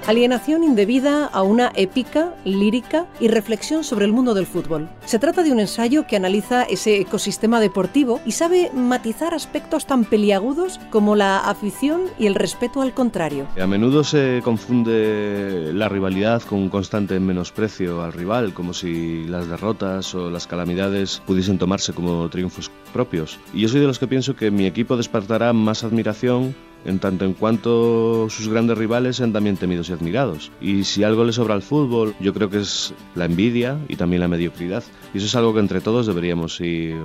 Alienación 0.08 0.64
indebida 0.64 1.26
a 1.26 1.42
una 1.44 1.74
épica, 1.76 2.34
lírica 2.46 3.08
y 3.20 3.28
reflexión 3.28 3.84
sobre 3.84 4.06
el 4.06 4.14
mundo 4.14 4.34
del 4.34 4.46
fútbol. 4.46 4.88
Se 5.04 5.20
trata 5.20 5.44
de 5.44 5.52
un 5.52 5.60
ensayo 5.60 6.08
que 6.08 6.16
analiza 6.16 6.64
ese 6.64 7.02
ecosistema 7.02 7.60
deportivo 7.60 8.22
y 8.26 8.32
sabe 8.32 8.72
matizar 8.74 9.34
aspectos 9.34 9.86
tan 9.86 10.06
peliagudos 10.06 10.80
como 10.92 11.18
la 11.18 11.40
afición 11.40 12.04
y 12.18 12.28
el 12.28 12.36
respeto 12.36 12.82
al 12.82 12.94
contrario. 12.94 13.48
A 13.62 13.68
menudo 13.68 14.06
se 14.06 14.40
confunde 14.46 15.74
la 15.74 15.90
rivalidad 15.90 16.42
con 16.42 16.60
un 16.60 16.70
constante 16.70 17.20
menosprecio 17.20 18.02
al 18.02 18.14
rival, 18.14 18.54
como 18.54 18.74
si 18.74 19.26
las 19.26 19.50
derrotas 19.50 20.16
o 20.16 20.30
las 20.30 20.48
calamidades 20.48 21.22
pudiesen 21.26 21.58
tomarse 21.58 21.92
como 21.92 22.30
triunfos 22.30 22.72
propios. 22.94 23.40
Y 23.54 23.60
yo 23.60 23.68
soy 23.68 23.82
de 23.82 23.88
los 23.88 24.00
que 24.00 24.08
pienso 24.08 24.38
que 24.38 24.52
mi 24.52 24.68
equipo 24.68 24.96
despertará 24.96 25.52
más 25.52 25.84
admiración 25.84 26.56
en 26.86 27.00
tanto 27.00 27.26
en 27.26 27.34
cuanto 27.34 28.30
sus 28.30 28.48
grandes 28.48 28.78
rivales 28.78 29.18
sean 29.18 29.34
también 29.34 29.58
temidos 29.58 29.90
y 29.90 29.94
admirados. 29.94 30.52
Y 30.62 30.84
si 30.84 31.04
algo 31.04 31.24
le 31.24 31.34
sobra 31.34 31.54
al 31.54 31.62
fútbol, 31.62 32.16
yo 32.20 32.34
creo 32.34 32.50
que 32.50 32.60
es 32.60 32.94
la 33.16 33.26
envidia 33.26 33.78
y 33.88 33.96
también 33.96 34.22
la 34.22 34.28
mediocridad. 34.28 34.84
Y 35.14 35.18
eso 35.18 35.28
es 35.28 35.36
algo 35.36 35.54
que 35.54 35.60
entre 35.60 35.82
todos 35.82 36.08
deberíamos 36.08 36.60
ir 36.62 36.98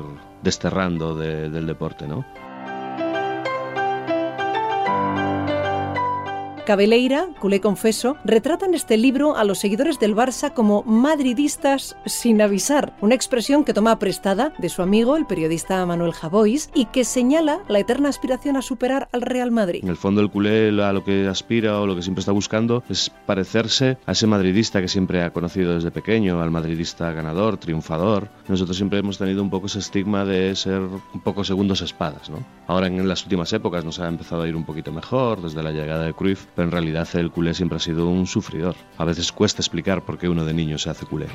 desterrando 0.43 1.15
del 1.17 1.67
deporte, 1.67 2.07
¿no? 2.07 2.25
Cabeleira, 6.65 7.29
culé 7.41 7.61
confeso, 7.61 8.17
retrata 8.25 8.67
en 8.67 8.75
este 8.75 8.97
libro 8.97 9.37
a 9.37 9.43
los 9.43 9.59
seguidores 9.59 9.99
del 9.99 10.15
Barça 10.15 10.53
como 10.55 10.85
madridistas 10.85 11.97
sin 12.07 12.41
avisar, 12.41 12.97
una 13.01 13.17
expresión 13.17 13.65
que 13.65 13.75
toma 13.75 13.99
prestada 13.99 14.53
de 14.59 14.69
su 14.69 14.81
amigo, 14.81 15.17
el 15.17 15.27
periodista 15.27 15.85
Manuel 15.85 16.13
Javois, 16.13 16.71
y 16.73 16.87
que 16.87 17.05
señala 17.05 17.63
la 17.69 17.81
eterna 17.81 18.09
aspiración 18.09 18.57
a 18.57 18.63
superar 18.63 19.09
al 19.13 19.23
Real 19.23 19.51
Madrid. 19.51 19.81
En 19.83 19.89
el 19.89 19.97
fondo 19.97 20.21
el 20.21 20.31
culé 20.31 20.69
a 20.83 20.93
lo 20.93 21.03
que 21.05 21.27
aspira 21.27 21.81
o 21.81 21.87
lo 21.87 21.97
que 21.97 22.03
siempre 22.03 22.21
está 22.21 22.33
buscando 22.33 22.85
es 22.89 23.11
parecerse 23.27 23.99
a 24.07 24.13
ese 24.13 24.29
madridista 24.29 24.81
que 24.81 24.89
siempre 24.89 25.23
ha 25.23 25.33
conocido 25.33 25.75
desde 25.75 25.91
pequeño, 25.91 26.41
al 26.41 26.53
madridista 26.53 27.11
ganador, 27.13 27.57
triunfador. 27.57 28.29
Nosotros 28.47 28.77
siempre 28.77 29.01
hemos 29.01 29.19
tenido 29.19 29.43
un 29.43 29.51
poco 29.51 29.67
ese 29.67 29.81
estigma 29.81 30.25
de 30.25 30.55
ser 30.55 30.81
un 30.81 31.21
poco 31.25 31.43
segundos 31.43 31.83
espadas, 31.83 32.31
¿no? 32.31 32.45
Ahora 32.69 32.87
en 32.87 33.09
las 33.09 33.25
últimas 33.25 33.53
épocas 33.53 33.85
nos 33.85 33.99
ha 33.99 34.09
empezado 34.09 34.43
a 34.43 34.49
ir 34.49 34.55
un 34.55 34.65
poquito 34.65 34.93
mejor 34.93 35.43
desde 35.43 35.63
la 35.63 35.73
llegada 35.73 36.05
de 36.05 36.15
Cruyff, 36.15 36.47
pero 36.55 36.67
en 36.69 36.73
realidad 36.73 37.09
el 37.15 37.31
culé 37.31 37.55
siempre 37.55 37.77
ha 37.77 37.81
sido 37.81 38.09
un 38.09 38.27
sufridor. 38.27 38.75
A 38.99 39.05
veces 39.05 39.33
cuesta 39.33 39.63
explicar 39.63 40.05
por 40.05 40.19
qué 40.19 40.29
uno 40.29 40.45
de 40.45 40.55
niño 40.55 40.79
se 40.79 40.91
hace 40.91 41.07
culé. 41.07 41.27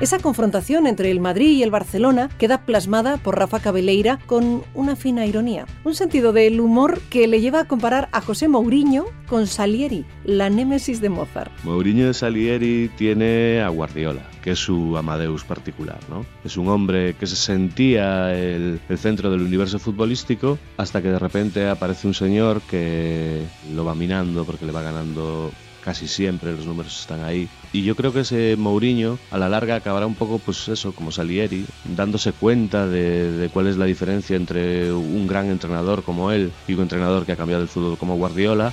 Esa 0.00 0.18
confrontación 0.18 0.86
entre 0.86 1.10
el 1.10 1.20
Madrid 1.20 1.58
y 1.58 1.62
el 1.62 1.70
Barcelona 1.70 2.30
queda 2.38 2.64
plasmada 2.64 3.18
por 3.18 3.38
Rafa 3.38 3.60
Cabeleira 3.60 4.18
con 4.24 4.62
una 4.72 4.96
fina 4.96 5.26
ironía, 5.26 5.66
un 5.84 5.94
sentido 5.94 6.32
del 6.32 6.58
humor 6.58 6.98
que 7.10 7.28
le 7.28 7.42
lleva 7.42 7.60
a 7.60 7.68
comparar 7.68 8.08
a 8.12 8.22
José 8.22 8.48
Mourinho 8.48 9.04
con 9.28 9.46
Salieri, 9.46 10.06
la 10.24 10.48
némesis 10.48 11.02
de 11.02 11.10
Mozart. 11.10 11.52
Mourinho 11.64 12.06
de 12.06 12.14
Salieri 12.14 12.90
tiene 12.96 13.60
a 13.60 13.68
Guardiola, 13.68 14.22
que 14.42 14.52
es 14.52 14.58
su 14.58 14.96
Amadeus 14.96 15.44
particular, 15.44 15.98
¿no? 16.08 16.24
Es 16.44 16.56
un 16.56 16.68
hombre 16.68 17.14
que 17.14 17.26
se 17.26 17.36
sentía 17.36 18.34
el, 18.34 18.80
centro 18.96 19.30
del 19.30 19.42
universo 19.42 19.78
futbolístico 19.78 20.58
hasta 20.76 21.00
que 21.00 21.08
de 21.08 21.18
repente 21.18 21.68
aparece 21.68 22.06
un 22.06 22.14
señor 22.14 22.60
que 22.62 23.42
lo 23.74 23.84
va 23.84 23.94
minando 23.94 24.44
porque 24.44 24.66
le 24.66 24.72
va 24.72 24.82
ganando 24.82 25.50
casi 25.82 26.06
siempre 26.08 26.52
los 26.52 26.66
números 26.66 27.00
están 27.00 27.24
ahí. 27.24 27.48
Y 27.72 27.82
yo 27.82 27.96
creo 27.96 28.12
que 28.12 28.20
ese 28.20 28.56
Mourinho 28.56 29.18
a 29.30 29.38
la 29.38 29.48
larga 29.48 29.76
acabará 29.76 30.06
un 30.06 30.14
poco, 30.14 30.38
pues 30.38 30.68
eso, 30.68 30.92
como 30.92 31.10
Salieri, 31.10 31.64
dándose 31.96 32.32
cuenta 32.32 32.86
de, 32.86 33.32
de, 33.32 33.48
cuál 33.48 33.66
es 33.66 33.76
la 33.76 33.86
diferencia 33.86 34.36
entre 34.36 34.92
un 34.92 35.26
gran 35.26 35.48
entrenador 35.48 36.02
como 36.02 36.32
él 36.32 36.52
y 36.68 36.74
un 36.74 36.82
entrenador 36.82 37.24
que 37.24 37.32
ha 37.32 37.36
cambiado 37.36 37.62
el 37.62 37.68
fútbol 37.68 37.96
como 37.96 38.16
Guardiola. 38.16 38.72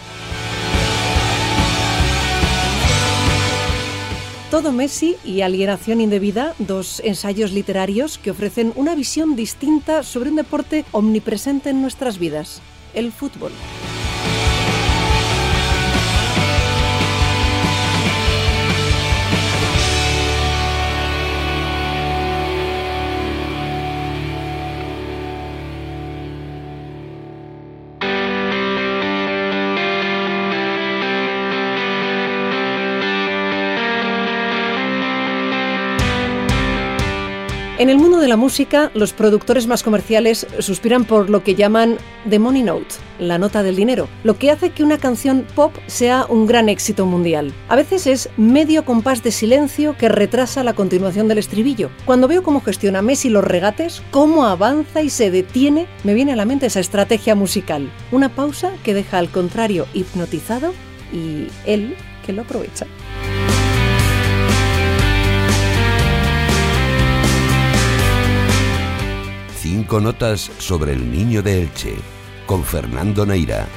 Todo 4.49 4.71
Messi 4.71 5.17
y 5.25 5.41
Alienación 5.41 5.99
Indebida, 5.99 6.55
dos 6.57 7.01
ensayos 7.01 7.51
literarios 7.51 8.17
que 8.17 8.31
ofrecen 8.31 8.71
una 8.77 8.95
visión 8.95 9.35
distinta 9.35 10.03
sobre 10.03 10.29
un 10.29 10.37
deporte 10.37 10.85
omnipresente 10.93 11.69
en 11.71 11.81
nuestras 11.81 12.17
vidas, 12.17 12.61
el 12.93 13.11
fútbol. 13.11 13.51
En 37.79 37.91
el 37.91 37.97
mundo 37.97 38.17
de 38.17 38.27
la 38.27 38.37
música, 38.37 38.89
los 38.95 39.13
productores 39.13 39.67
más 39.67 39.83
comerciales 39.83 40.47
suspiran 40.57 41.05
por 41.05 41.29
lo 41.29 41.43
que 41.43 41.53
llaman 41.53 41.97
the 42.27 42.39
money 42.39 42.63
note, 42.63 42.95
la 43.19 43.37
nota 43.37 43.61
del 43.61 43.75
dinero, 43.75 44.09
lo 44.23 44.35
que 44.39 44.49
hace 44.49 44.71
que 44.71 44.83
una 44.83 44.97
canción 44.97 45.45
pop 45.53 45.75
sea 45.85 46.25
un 46.27 46.47
gran 46.47 46.69
éxito 46.69 47.05
mundial. 47.05 47.53
A 47.69 47.75
veces 47.75 48.07
es 48.07 48.29
medio 48.35 48.83
compás 48.83 49.21
de 49.21 49.29
silencio 49.29 49.95
que 49.95 50.09
retrasa 50.09 50.63
la 50.63 50.73
continuación 50.73 51.27
del 51.27 51.37
estribillo. 51.37 51.91
Cuando 52.05 52.27
veo 52.27 52.41
cómo 52.41 52.61
gestiona 52.61 53.03
Messi 53.03 53.29
los 53.29 53.43
regates, 53.43 54.01
cómo 54.09 54.47
avanza 54.47 55.03
y 55.03 55.11
se 55.11 55.29
detiene, 55.29 55.85
me 56.03 56.15
viene 56.15 56.33
a 56.33 56.35
la 56.35 56.45
mente 56.45 56.65
esa 56.65 56.79
estrategia 56.79 57.35
musical. 57.35 57.91
Una 58.11 58.29
pausa 58.29 58.71
que 58.83 58.95
deja 58.95 59.19
al 59.19 59.29
contrario 59.29 59.85
hipnotizado 59.93 60.73
y 61.13 61.45
él 61.67 61.95
que 62.25 62.33
lo 62.33 62.41
aprovecha. 62.41 62.87
Cinco 69.77 69.99
notas 69.99 70.49
sobre 70.57 70.93
el 70.93 71.11
niño 71.11 71.43
de 71.43 71.61
Elche, 71.61 71.93
con 72.47 72.63
Fernando 72.63 73.27
Neira. 73.27 73.67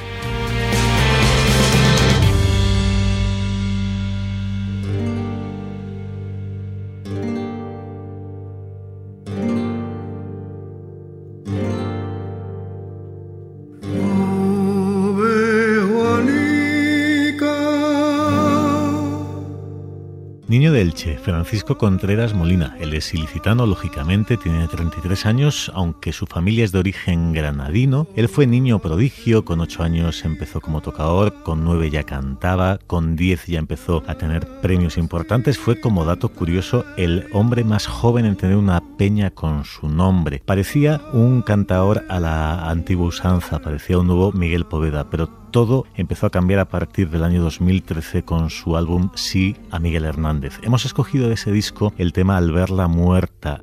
Niño 20.51 20.73
de 20.73 20.81
Elche, 20.81 21.17
Francisco 21.17 21.77
Contreras 21.77 22.33
Molina. 22.33 22.75
Él 22.81 22.93
es 22.93 23.13
ilicitano, 23.13 23.65
lógicamente, 23.65 24.35
tiene 24.35 24.67
33 24.67 25.25
años, 25.25 25.71
aunque 25.73 26.11
su 26.11 26.25
familia 26.25 26.65
es 26.65 26.73
de 26.73 26.79
origen 26.79 27.31
granadino. 27.31 28.05
Él 28.17 28.27
fue 28.27 28.47
niño 28.47 28.79
prodigio, 28.79 29.45
con 29.45 29.61
8 29.61 29.81
años 29.81 30.25
empezó 30.25 30.59
como 30.59 30.81
tocador, 30.81 31.41
con 31.43 31.63
9 31.63 31.89
ya 31.89 32.03
cantaba, 32.03 32.79
con 32.85 33.15
10 33.15 33.45
ya 33.47 33.59
empezó 33.59 34.03
a 34.07 34.15
tener 34.15 34.45
premios 34.59 34.97
importantes. 34.97 35.57
Fue, 35.57 35.79
como 35.79 36.03
dato 36.03 36.27
curioso, 36.27 36.83
el 36.97 37.27
hombre 37.31 37.63
más 37.63 37.87
joven 37.87 38.25
en 38.25 38.35
tener 38.35 38.57
una 38.57 38.83
peña 38.97 39.29
con 39.29 39.63
su 39.63 39.87
nombre. 39.87 40.41
Parecía 40.45 40.99
un 41.13 41.43
cantador 41.43 42.03
a 42.09 42.19
la 42.19 42.69
antigua 42.69 43.07
usanza, 43.07 43.59
parecía 43.59 43.99
un 43.99 44.07
nuevo 44.07 44.33
Miguel 44.33 44.65
Poveda, 44.65 45.09
pero 45.09 45.40
todo 45.51 45.85
empezó 45.95 46.25
a 46.25 46.31
cambiar 46.31 46.59
a 46.59 46.69
partir 46.69 47.09
del 47.09 47.23
año 47.23 47.41
2013 47.43 48.23
con 48.23 48.49
su 48.49 48.77
álbum 48.77 49.09
Sí 49.15 49.55
a 49.69 49.79
Miguel 49.79 50.05
Hernández. 50.05 50.59
Hemos 50.63 50.85
escogido 50.85 51.27
de 51.27 51.35
ese 51.35 51.51
disco 51.51 51.93
el 51.97 52.13
tema 52.13 52.37
Al 52.37 52.51
verla 52.51 52.87
muerta. 52.87 53.61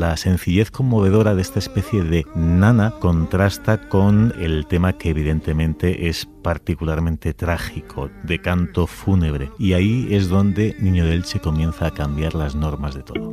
La 0.00 0.16
sencillez 0.16 0.70
conmovedora 0.70 1.34
de 1.34 1.42
esta 1.42 1.58
especie 1.58 2.02
de 2.02 2.24
nana 2.34 2.94
contrasta 3.00 3.86
con 3.90 4.32
el 4.40 4.64
tema 4.64 4.94
que 4.94 5.10
evidentemente 5.10 6.08
es 6.08 6.26
particularmente 6.42 7.34
trágico, 7.34 8.08
de 8.22 8.38
canto 8.38 8.86
fúnebre. 8.86 9.50
Y 9.58 9.74
ahí 9.74 10.08
es 10.10 10.30
donde 10.30 10.74
Niño 10.80 11.04
de 11.04 11.16
Elche 11.16 11.38
comienza 11.38 11.88
a 11.88 11.90
cambiar 11.90 12.34
las 12.34 12.54
normas 12.54 12.94
de 12.94 13.02
todo. 13.02 13.30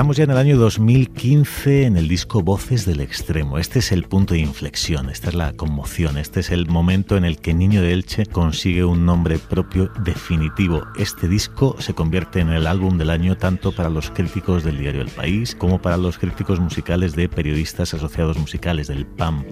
Estamos 0.00 0.16
ya 0.16 0.24
en 0.24 0.30
el 0.30 0.38
año 0.38 0.56
2015 0.56 1.84
en 1.84 1.98
el 1.98 2.08
disco 2.08 2.40
Voces 2.40 2.86
del 2.86 3.02
Extremo. 3.02 3.58
Este 3.58 3.80
es 3.80 3.92
el 3.92 4.04
punto 4.04 4.32
de 4.32 4.40
inflexión, 4.40 5.10
esta 5.10 5.28
es 5.28 5.34
la 5.34 5.52
conmoción, 5.52 6.16
este 6.16 6.40
es 6.40 6.50
el 6.50 6.68
momento 6.68 7.18
en 7.18 7.26
el 7.26 7.38
que 7.38 7.52
Niño 7.52 7.82
de 7.82 7.92
Elche 7.92 8.24
consigue 8.24 8.82
un 8.82 9.04
nombre 9.04 9.38
propio 9.38 9.92
definitivo. 10.02 10.86
Este 10.96 11.28
disco 11.28 11.76
se 11.80 11.92
convierte 11.92 12.40
en 12.40 12.48
el 12.48 12.66
álbum 12.66 12.96
del 12.96 13.10
año 13.10 13.36
tanto 13.36 13.72
para 13.72 13.90
los 13.90 14.10
críticos 14.10 14.64
del 14.64 14.78
diario 14.78 15.02
El 15.02 15.10
País 15.10 15.54
como 15.54 15.82
para 15.82 15.98
los 15.98 16.16
críticos 16.16 16.60
musicales 16.60 17.14
de 17.14 17.28
periodistas 17.28 17.92
asociados 17.92 18.38
musicales 18.38 18.88
del 18.88 19.04
PAM. 19.04 19.44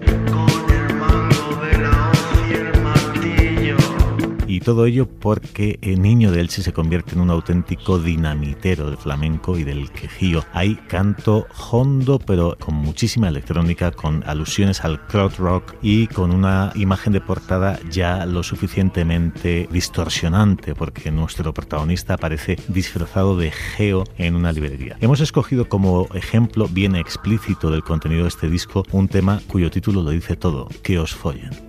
Todo 4.69 4.85
ello 4.85 5.07
porque 5.07 5.79
el 5.81 5.99
niño 5.99 6.31
de 6.31 6.41
Elche 6.41 6.61
se 6.61 6.73
convierte 6.73 7.15
en 7.15 7.21
un 7.21 7.31
auténtico 7.31 7.97
dinamitero 7.97 8.85
del 8.85 8.97
flamenco 8.97 9.57
y 9.57 9.63
del 9.63 9.89
quejío. 9.89 10.45
Hay 10.53 10.75
canto 10.75 11.47
hondo, 11.71 12.19
pero 12.19 12.55
con 12.59 12.75
muchísima 12.75 13.29
electrónica, 13.29 13.89
con 13.91 14.23
alusiones 14.27 14.85
al 14.85 15.07
crowd 15.07 15.33
rock 15.39 15.73
y 15.81 16.05
con 16.05 16.29
una 16.29 16.71
imagen 16.75 17.13
de 17.13 17.19
portada 17.19 17.79
ya 17.89 18.27
lo 18.27 18.43
suficientemente 18.43 19.67
distorsionante, 19.71 20.75
porque 20.75 21.09
nuestro 21.09 21.51
protagonista 21.51 22.13
aparece 22.13 22.55
disfrazado 22.67 23.37
de 23.37 23.49
geo 23.49 24.03
en 24.19 24.35
una 24.35 24.51
librería. 24.51 24.97
Hemos 25.01 25.19
escogido 25.19 25.67
como 25.67 26.07
ejemplo 26.13 26.67
bien 26.67 26.95
explícito 26.95 27.71
del 27.71 27.83
contenido 27.83 28.21
de 28.21 28.29
este 28.29 28.47
disco 28.47 28.83
un 28.91 29.07
tema 29.07 29.41
cuyo 29.47 29.71
título 29.71 30.03
lo 30.03 30.11
dice 30.11 30.35
todo, 30.35 30.69
que 30.83 30.99
os 30.99 31.15
follen. 31.15 31.68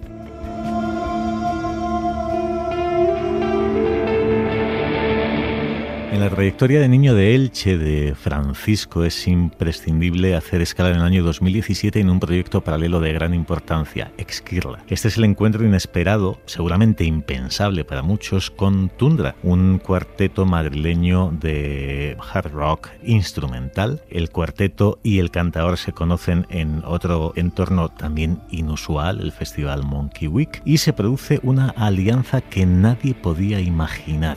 En 6.20 6.26
la 6.26 6.34
trayectoria 6.34 6.80
de 6.80 6.88
Niño 6.90 7.14
de 7.14 7.34
Elche 7.34 7.78
de 7.78 8.14
Francisco 8.14 9.04
es 9.04 9.26
imprescindible 9.26 10.36
hacer 10.36 10.60
escala 10.60 10.90
en 10.90 10.96
el 10.96 11.02
año 11.02 11.24
2017 11.24 11.98
en 11.98 12.10
un 12.10 12.20
proyecto 12.20 12.60
paralelo 12.60 13.00
de 13.00 13.14
gran 13.14 13.32
importancia, 13.32 14.12
Exquirla. 14.18 14.84
Este 14.88 15.08
es 15.08 15.16
el 15.16 15.24
encuentro 15.24 15.64
inesperado, 15.64 16.38
seguramente 16.44 17.04
impensable 17.04 17.86
para 17.86 18.02
muchos, 18.02 18.50
con 18.50 18.90
Tundra, 18.90 19.34
un 19.42 19.78
cuarteto 19.78 20.44
madrileño 20.44 21.30
de 21.40 22.18
hard 22.34 22.52
rock 22.52 22.90
instrumental. 23.02 24.02
El 24.10 24.28
cuarteto 24.28 24.98
y 25.02 25.20
el 25.20 25.30
cantador 25.30 25.78
se 25.78 25.94
conocen 25.94 26.46
en 26.50 26.82
otro 26.84 27.32
entorno 27.34 27.88
también 27.88 28.42
inusual, 28.50 29.20
el 29.20 29.32
Festival 29.32 29.84
Monkey 29.84 30.28
Week, 30.28 30.60
y 30.66 30.76
se 30.76 30.92
produce 30.92 31.40
una 31.42 31.70
alianza 31.70 32.42
que 32.42 32.66
nadie 32.66 33.14
podía 33.14 33.58
imaginar. 33.58 34.36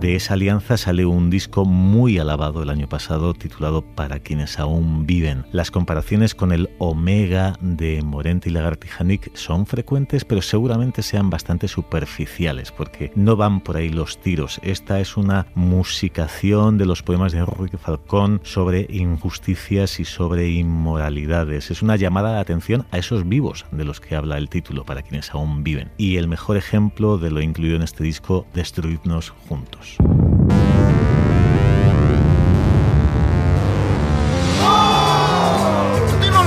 De 0.00 0.14
esa 0.14 0.34
alianza 0.34 0.76
sale 0.76 1.06
un 1.06 1.28
disco 1.28 1.64
muy 1.64 2.20
alabado 2.20 2.62
el 2.62 2.70
año 2.70 2.88
pasado 2.88 3.34
titulado 3.34 3.82
Para 3.82 4.20
quienes 4.20 4.60
aún 4.60 5.06
viven. 5.06 5.44
Las 5.50 5.72
comparaciones 5.72 6.36
con 6.36 6.52
el 6.52 6.70
Omega 6.78 7.56
de 7.60 8.00
Morente 8.02 8.48
y 8.48 8.52
Lagartijanic 8.52 9.34
son 9.34 9.66
frecuentes, 9.66 10.24
pero 10.24 10.40
seguramente 10.40 11.02
sean 11.02 11.30
bastante 11.30 11.66
superficiales 11.66 12.70
porque 12.70 13.10
no 13.16 13.34
van 13.34 13.60
por 13.60 13.76
ahí 13.76 13.88
los 13.88 14.20
tiros. 14.20 14.60
Esta 14.62 15.00
es 15.00 15.16
una 15.16 15.48
musicación 15.56 16.78
de 16.78 16.86
los 16.86 17.02
poemas 17.02 17.32
de 17.32 17.38
Enrique 17.38 17.76
Falcón 17.76 18.40
sobre 18.44 18.86
injusticias 18.90 19.98
y 19.98 20.04
sobre 20.04 20.48
inmoralidades. 20.48 21.72
Es 21.72 21.82
una 21.82 21.96
llamada 21.96 22.34
de 22.34 22.38
atención 22.38 22.86
a 22.92 22.98
esos 22.98 23.28
vivos 23.28 23.66
de 23.72 23.84
los 23.84 24.00
que 24.00 24.14
habla 24.14 24.38
el 24.38 24.48
título, 24.48 24.84
para 24.84 25.02
quienes 25.02 25.34
aún 25.34 25.64
viven. 25.64 25.90
Y 25.98 26.18
el 26.18 26.28
mejor 26.28 26.56
ejemplo 26.56 27.18
de 27.18 27.32
lo 27.32 27.40
incluido 27.40 27.74
en 27.74 27.82
este 27.82 28.04
disco, 28.04 28.46
Destruidnos 28.54 29.30
juntos. 29.30 29.87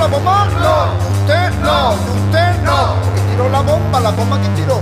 La 0.01 0.07
bomba? 0.07 0.45
No, 0.45 1.21
usted 1.21 1.51
no, 1.61 1.91
usted 1.93 2.63
no. 2.63 2.95
tiró 3.29 3.49
la 3.49 3.61
bomba, 3.61 3.99
la 3.99 4.11
bomba 4.11 4.41
que 4.41 4.49
tiró. 4.61 4.81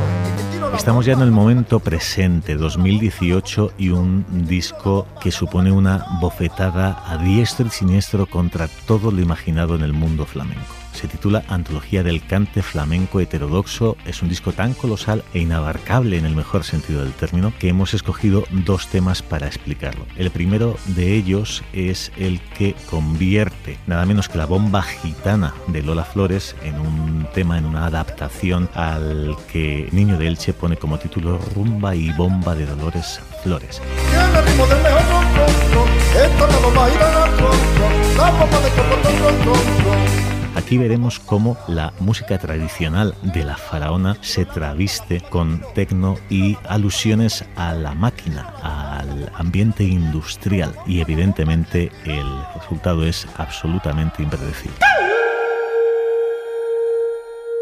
Estamos 0.76 1.06
ya 1.06 1.14
en 1.14 1.22
el 1.22 1.32
momento 1.32 1.80
presente, 1.80 2.56
2018, 2.56 3.74
y 3.78 3.90
un 3.90 4.26
disco 4.48 5.08
que 5.20 5.32
supone 5.32 5.72
una 5.72 6.06
bofetada 6.22 7.04
a 7.06 7.18
diestro 7.18 7.68
y 7.68 7.70
siniestro 7.70 8.28
contra 8.28 8.70
todo 8.86 9.12
lo 9.12 9.20
imaginado 9.20 9.76
en 9.76 9.82
el 9.82 9.92
mundo 9.92 10.26
flamenco 10.26 10.79
se 11.00 11.08
titula 11.08 11.46
Antología 11.48 12.04
del 12.04 12.22
Cante 12.26 12.62
Flamenco 12.62 13.22
Heterodoxo. 13.22 13.96
Es 14.06 14.22
un 14.22 14.28
disco 14.28 14.52
tan 14.52 14.74
colosal 14.74 15.24
e 15.34 15.40
inabarcable 15.40 16.18
en 16.18 16.26
el 16.26 16.36
mejor 16.36 16.66
sentido 16.66 17.02
del 17.02 17.14
término 17.14 17.54
que 17.58 17.70
hemos 17.70 17.94
escogido 17.94 18.44
dos 18.52 18.88
temas 18.88 19.22
para 19.22 19.48
explicarlo. 19.48 20.06
El 20.18 20.30
primero 20.30 20.76
de 20.88 21.16
ellos 21.16 21.64
es 21.72 22.12
el 22.18 22.42
que 22.42 22.76
convierte 22.90 23.78
nada 23.88 24.06
menos 24.06 24.28
que 24.28 24.40
la 24.40 24.46
bomba 24.46 24.82
gitana 24.82 25.54
de 25.68 25.84
Lola 25.84 26.04
Flores 26.04 26.54
en 26.64 26.78
un 26.78 27.26
tema, 27.34 27.58
en 27.58 27.66
una 27.66 27.86
adaptación 27.86 28.70
al 28.74 29.38
que 29.50 29.88
Niño 29.94 30.18
de 30.18 30.28
Elche 30.28 30.52
pone 30.52 30.76
como 30.76 31.00
título 31.00 31.40
Rumba 31.56 31.96
y 31.96 32.12
Bomba 32.12 32.56
de 32.56 32.66
Dolores 32.66 33.22
Flores. 33.42 33.82
Aquí 40.60 40.78
veremos 40.78 41.20
cómo 41.20 41.58
la 41.70 41.94
música 42.02 42.38
tradicional 42.38 43.16
de 43.22 43.46
la 43.46 43.56
faraona 43.56 44.18
se 44.20 44.44
traviste 44.44 45.22
con 45.22 45.64
tecno 45.74 46.18
y 46.30 46.58
alusiones 46.68 47.46
a 47.56 47.74
la 47.74 47.94
máquina, 47.94 48.54
al 48.62 49.32
ambiente 49.36 49.86
industrial 49.86 50.76
y 50.86 51.00
evidentemente 51.00 51.94
el 52.04 52.28
resultado 52.56 53.06
es 53.06 53.26
absolutamente 53.38 54.22
impredecible. 54.22 54.76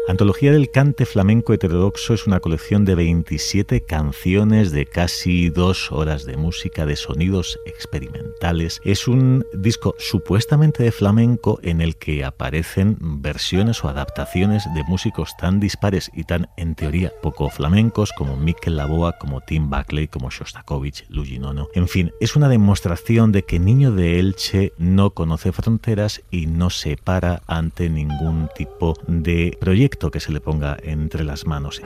Antología 0.08 0.52
del 0.52 0.70
Cante 0.70 1.04
Flamenco 1.04 1.52
Heterodoxo 1.52 2.14
es 2.14 2.26
una 2.26 2.40
colección 2.40 2.86
de 2.86 2.94
27 2.94 3.82
canciones 3.82 4.70
de 4.72 4.86
casi 4.86 5.50
dos 5.50 5.92
horas 5.92 6.24
de 6.24 6.38
música, 6.38 6.86
de 6.86 6.96
sonidos 6.96 7.60
experimentales. 7.66 8.80
Es 8.84 9.06
un 9.06 9.44
disco 9.52 9.94
supuestamente 9.98 10.82
de 10.82 10.92
flamenco 10.92 11.60
en 11.62 11.82
el 11.82 11.96
que 11.96 12.24
aparecen 12.24 12.96
versiones 12.98 13.84
o 13.84 13.90
adaptaciones 13.90 14.64
de 14.74 14.82
músicos 14.84 15.36
tan 15.36 15.60
dispares 15.60 16.10
y 16.14 16.24
tan, 16.24 16.48
en 16.56 16.74
teoría, 16.74 17.12
poco 17.20 17.50
flamencos 17.50 18.14
como 18.16 18.38
Mikel 18.38 18.78
Laboa, 18.78 19.18
como 19.18 19.42
Tim 19.42 19.68
Buckley, 19.68 20.08
como 20.08 20.30
Shostakovich, 20.30 21.04
Luigi 21.10 21.38
Nono. 21.38 21.68
En 21.74 21.86
fin, 21.86 22.12
es 22.18 22.34
una 22.34 22.48
demostración 22.48 23.30
de 23.30 23.42
que 23.42 23.58
Niño 23.58 23.92
de 23.92 24.18
Elche 24.18 24.72
no 24.78 25.10
conoce 25.10 25.52
fronteras 25.52 26.22
y 26.30 26.46
no 26.46 26.70
se 26.70 26.96
para 26.96 27.42
ante 27.46 27.90
ningún 27.90 28.48
tipo 28.56 28.94
de 29.06 29.58
que 29.98 30.20
se 30.20 30.32
le 30.32 30.40
ponga 30.40 30.76
entre 30.82 31.24
las 31.24 31.44
manos. 31.44 31.82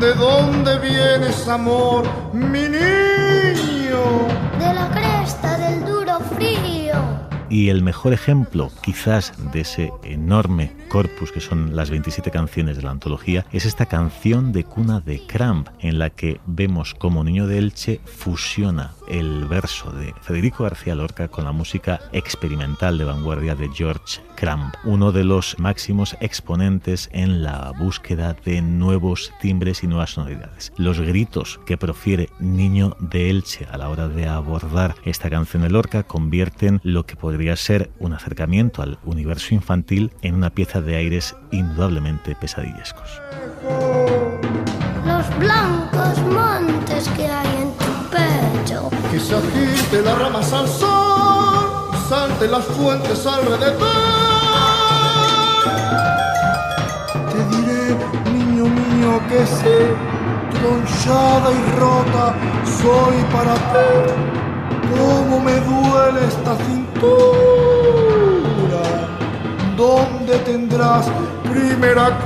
¿De 0.00 0.14
dónde 0.14 0.78
vienes, 0.80 1.46
amor, 1.46 2.04
mi 2.32 2.68
niño? 2.68 3.01
Y 7.52 7.68
el 7.68 7.82
mejor 7.82 8.14
ejemplo, 8.14 8.70
quizás, 8.82 9.34
de 9.52 9.60
ese 9.60 9.92
enorme 10.04 10.72
corpus 10.88 11.32
que 11.32 11.42
son 11.42 11.76
las 11.76 11.90
27 11.90 12.30
canciones 12.30 12.78
de 12.78 12.82
la 12.82 12.92
antología, 12.92 13.44
es 13.52 13.66
esta 13.66 13.84
canción 13.84 14.52
de 14.52 14.64
cuna 14.64 15.00
de 15.00 15.20
Cramp, 15.26 15.68
en 15.78 15.98
la 15.98 16.08
que 16.08 16.40
vemos 16.46 16.94
como 16.94 17.22
Niño 17.22 17.46
de 17.46 17.58
Elche 17.58 18.00
fusiona 18.06 18.92
el 19.06 19.44
verso 19.44 19.90
de 19.92 20.14
Federico 20.22 20.64
García 20.64 20.94
Lorca 20.94 21.28
con 21.28 21.44
la 21.44 21.52
música 21.52 22.00
experimental 22.12 22.96
de 22.96 23.04
vanguardia 23.04 23.54
de 23.54 23.68
George 23.68 24.22
Cramp, 24.34 24.74
uno 24.84 25.12
de 25.12 25.24
los 25.24 25.58
máximos 25.58 26.16
exponentes 26.20 27.10
en 27.12 27.42
la 27.42 27.72
búsqueda 27.78 28.34
de 28.46 28.62
nuevos 28.62 29.30
timbres 29.42 29.82
y 29.82 29.88
nuevas 29.88 30.12
sonoridades. 30.12 30.72
Los 30.78 31.00
gritos 31.00 31.60
que 31.66 31.76
profiere 31.76 32.30
Niño 32.40 32.96
de 32.98 33.28
Elche 33.28 33.66
a 33.70 33.76
la 33.76 33.90
hora 33.90 34.08
de 34.08 34.26
abordar 34.26 34.94
esta 35.04 35.28
canción 35.28 35.62
de 35.62 35.68
Lorca 35.70 36.04
convierten 36.04 36.80
lo 36.82 37.04
que 37.04 37.16
podría 37.16 37.41
ser 37.56 37.90
un 37.98 38.12
acercamiento 38.12 38.82
al 38.82 38.98
universo 39.04 39.54
infantil 39.54 40.12
en 40.22 40.34
una 40.34 40.50
pieza 40.50 40.80
de 40.80 40.96
aires 40.96 41.36
indudablemente 41.50 42.34
pesadillescos. 42.34 43.20
Los 45.04 45.38
blancos 45.38 46.18
montes 46.32 47.08
que 47.16 47.26
hay 47.26 47.62
en 47.62 47.72
que 49.10 49.20
se 49.20 49.34
agite 49.34 50.02
las 50.02 50.18
ramas 50.18 50.52
al 50.52 50.68
sol, 50.68 51.90
salte 52.08 52.48
las 52.48 52.64
fuentes 52.64 53.26
alrededor. 53.26 53.88
Te 57.30 57.56
diré, 57.56 57.96
niño 58.32 58.64
mío, 58.64 59.20
que 59.28 59.46
sí, 59.46 59.78
tronchada 60.58 61.52
y 61.52 61.78
rota 61.78 62.34
soy 62.64 63.16
para 63.32 63.54
ti. 63.54 63.90
Cómo 64.96 65.40
me 65.40 65.54
duele 65.60 66.26
esta 66.26 66.54
detendrás. 70.32 71.10
Primera 71.50 72.18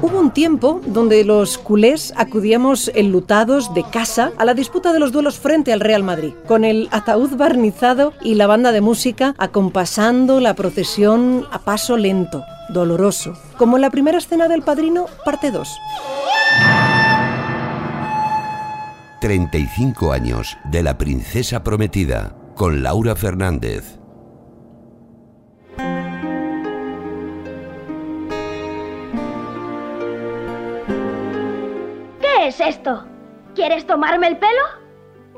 Hubo 0.00 0.18
un 0.18 0.32
tiempo 0.32 0.80
donde 0.86 1.24
los 1.24 1.58
culés 1.58 2.12
acudíamos 2.16 2.90
enlutados 2.94 3.72
de 3.74 3.84
casa 3.84 4.32
a 4.36 4.44
la 4.44 4.54
disputa 4.54 4.92
de 4.92 4.98
los 4.98 5.12
duelos 5.12 5.38
frente 5.38 5.72
al 5.72 5.80
Real 5.80 6.02
Madrid, 6.02 6.32
con 6.48 6.64
el 6.64 6.88
ataúd 6.90 7.36
barnizado 7.36 8.12
y 8.20 8.34
la 8.34 8.48
banda 8.48 8.72
de 8.72 8.80
música 8.80 9.34
acompasando 9.38 10.40
la 10.40 10.54
procesión 10.54 11.46
a 11.52 11.60
paso 11.60 11.96
lento, 11.96 12.42
doloroso, 12.70 13.34
como 13.56 13.76
en 13.76 13.82
la 13.82 13.90
primera 13.90 14.18
escena 14.18 14.48
del 14.48 14.62
Padrino, 14.62 15.06
parte 15.24 15.52
2. 15.52 15.68
35 19.22 20.12
años 20.12 20.58
de 20.64 20.82
la 20.82 20.98
princesa 20.98 21.62
prometida 21.62 22.34
con 22.56 22.82
Laura 22.82 23.14
Fernández. 23.14 24.00
¿Qué 32.20 32.48
es 32.48 32.58
esto? 32.58 33.06
¿Quieres 33.54 33.86
tomarme 33.86 34.26
el 34.26 34.38
pelo? 34.38 34.50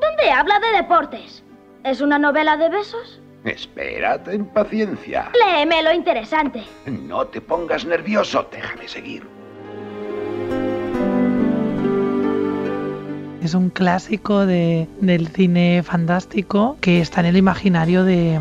¿Dónde 0.01 0.31
habla 0.31 0.59
de 0.61 0.79
deportes? 0.79 1.44
¿Es 1.85 2.01
una 2.01 2.18
novela 2.18 2.57
de 2.57 2.70
besos? 2.70 3.20
Espera, 3.44 4.23
ten 4.23 4.47
paciencia. 4.47 5.31
Léeme 5.38 5.83
lo 5.83 5.92
interesante. 5.92 6.62
No 6.87 7.27
te 7.27 7.42
pongas 7.42 7.85
nervioso, 7.85 8.49
déjame 8.51 8.88
seguir. 8.88 9.44
Es 13.45 13.53
un 13.53 13.69
clásico 13.69 14.47
de, 14.47 14.89
del 15.03 15.29
cine 15.29 15.83
fantástico 15.83 16.79
que 16.81 17.03
está 17.03 17.21
en 17.21 17.27
el 17.27 17.37
imaginario 17.37 18.03
de, 18.03 18.41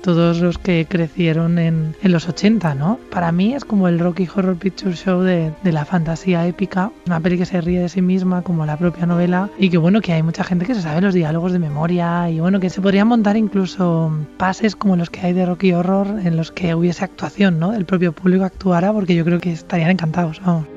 todos 0.00 0.40
los 0.40 0.56
que 0.56 0.86
crecieron 0.88 1.58
en, 1.58 1.96
en, 2.00 2.12
los 2.12 2.28
80, 2.28 2.76
¿no? 2.76 3.00
Para 3.10 3.32
mí 3.32 3.54
es 3.54 3.64
como 3.64 3.88
el 3.88 3.98
Rocky 3.98 4.28
Horror 4.32 4.56
Picture 4.56 4.94
Show 4.94 5.22
de, 5.22 5.52
de, 5.64 5.72
la 5.72 5.84
fantasía 5.84 6.46
épica, 6.46 6.92
una 7.06 7.18
peli 7.18 7.38
que 7.38 7.44
se 7.44 7.60
ríe 7.60 7.80
de 7.80 7.88
sí 7.88 8.02
misma 8.02 8.42
como 8.42 8.64
la 8.66 8.76
propia 8.76 9.04
novela 9.06 9.50
y 9.58 9.68
que 9.68 9.78
bueno, 9.78 10.00
que 10.00 10.12
hay 10.12 10.22
mucha 10.22 10.44
gente 10.44 10.64
que 10.64 10.76
se 10.76 10.82
sabe 10.82 11.00
los 11.00 11.14
diálogos 11.14 11.50
de 11.50 11.58
memoria 11.58 12.30
y 12.30 12.38
bueno, 12.38 12.60
que 12.60 12.70
se 12.70 12.80
podrían 12.80 13.08
montar 13.08 13.36
incluso 13.36 14.12
pases 14.36 14.76
como 14.76 14.94
los 14.94 15.10
que 15.10 15.22
hay 15.22 15.32
de 15.32 15.44
Rocky 15.44 15.72
Horror 15.72 16.20
en 16.22 16.36
los 16.36 16.52
que 16.52 16.72
hubiese 16.76 17.04
actuación, 17.04 17.58
¿no? 17.58 17.74
El 17.74 17.84
propio 17.84 18.12
público 18.12 18.44
actuara 18.44 18.92
porque 18.92 19.16
yo 19.16 19.24
creo 19.24 19.40
que 19.40 19.50
estarían 19.50 19.90
encantados, 19.90 20.40
vamos. 20.44 20.75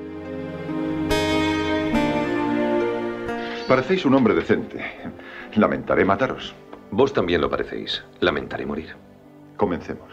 Parecéis 3.69 4.03
un 4.03 4.15
hombre 4.15 4.33
decente. 4.33 4.83
Lamentaré 5.53 6.03
mataros. 6.03 6.55
Vos 6.89 7.13
también 7.13 7.39
lo 7.39 7.51
parecéis. 7.51 8.03
Lamentaré 8.19 8.65
morir. 8.65 8.95
Comencemos. 9.57 10.09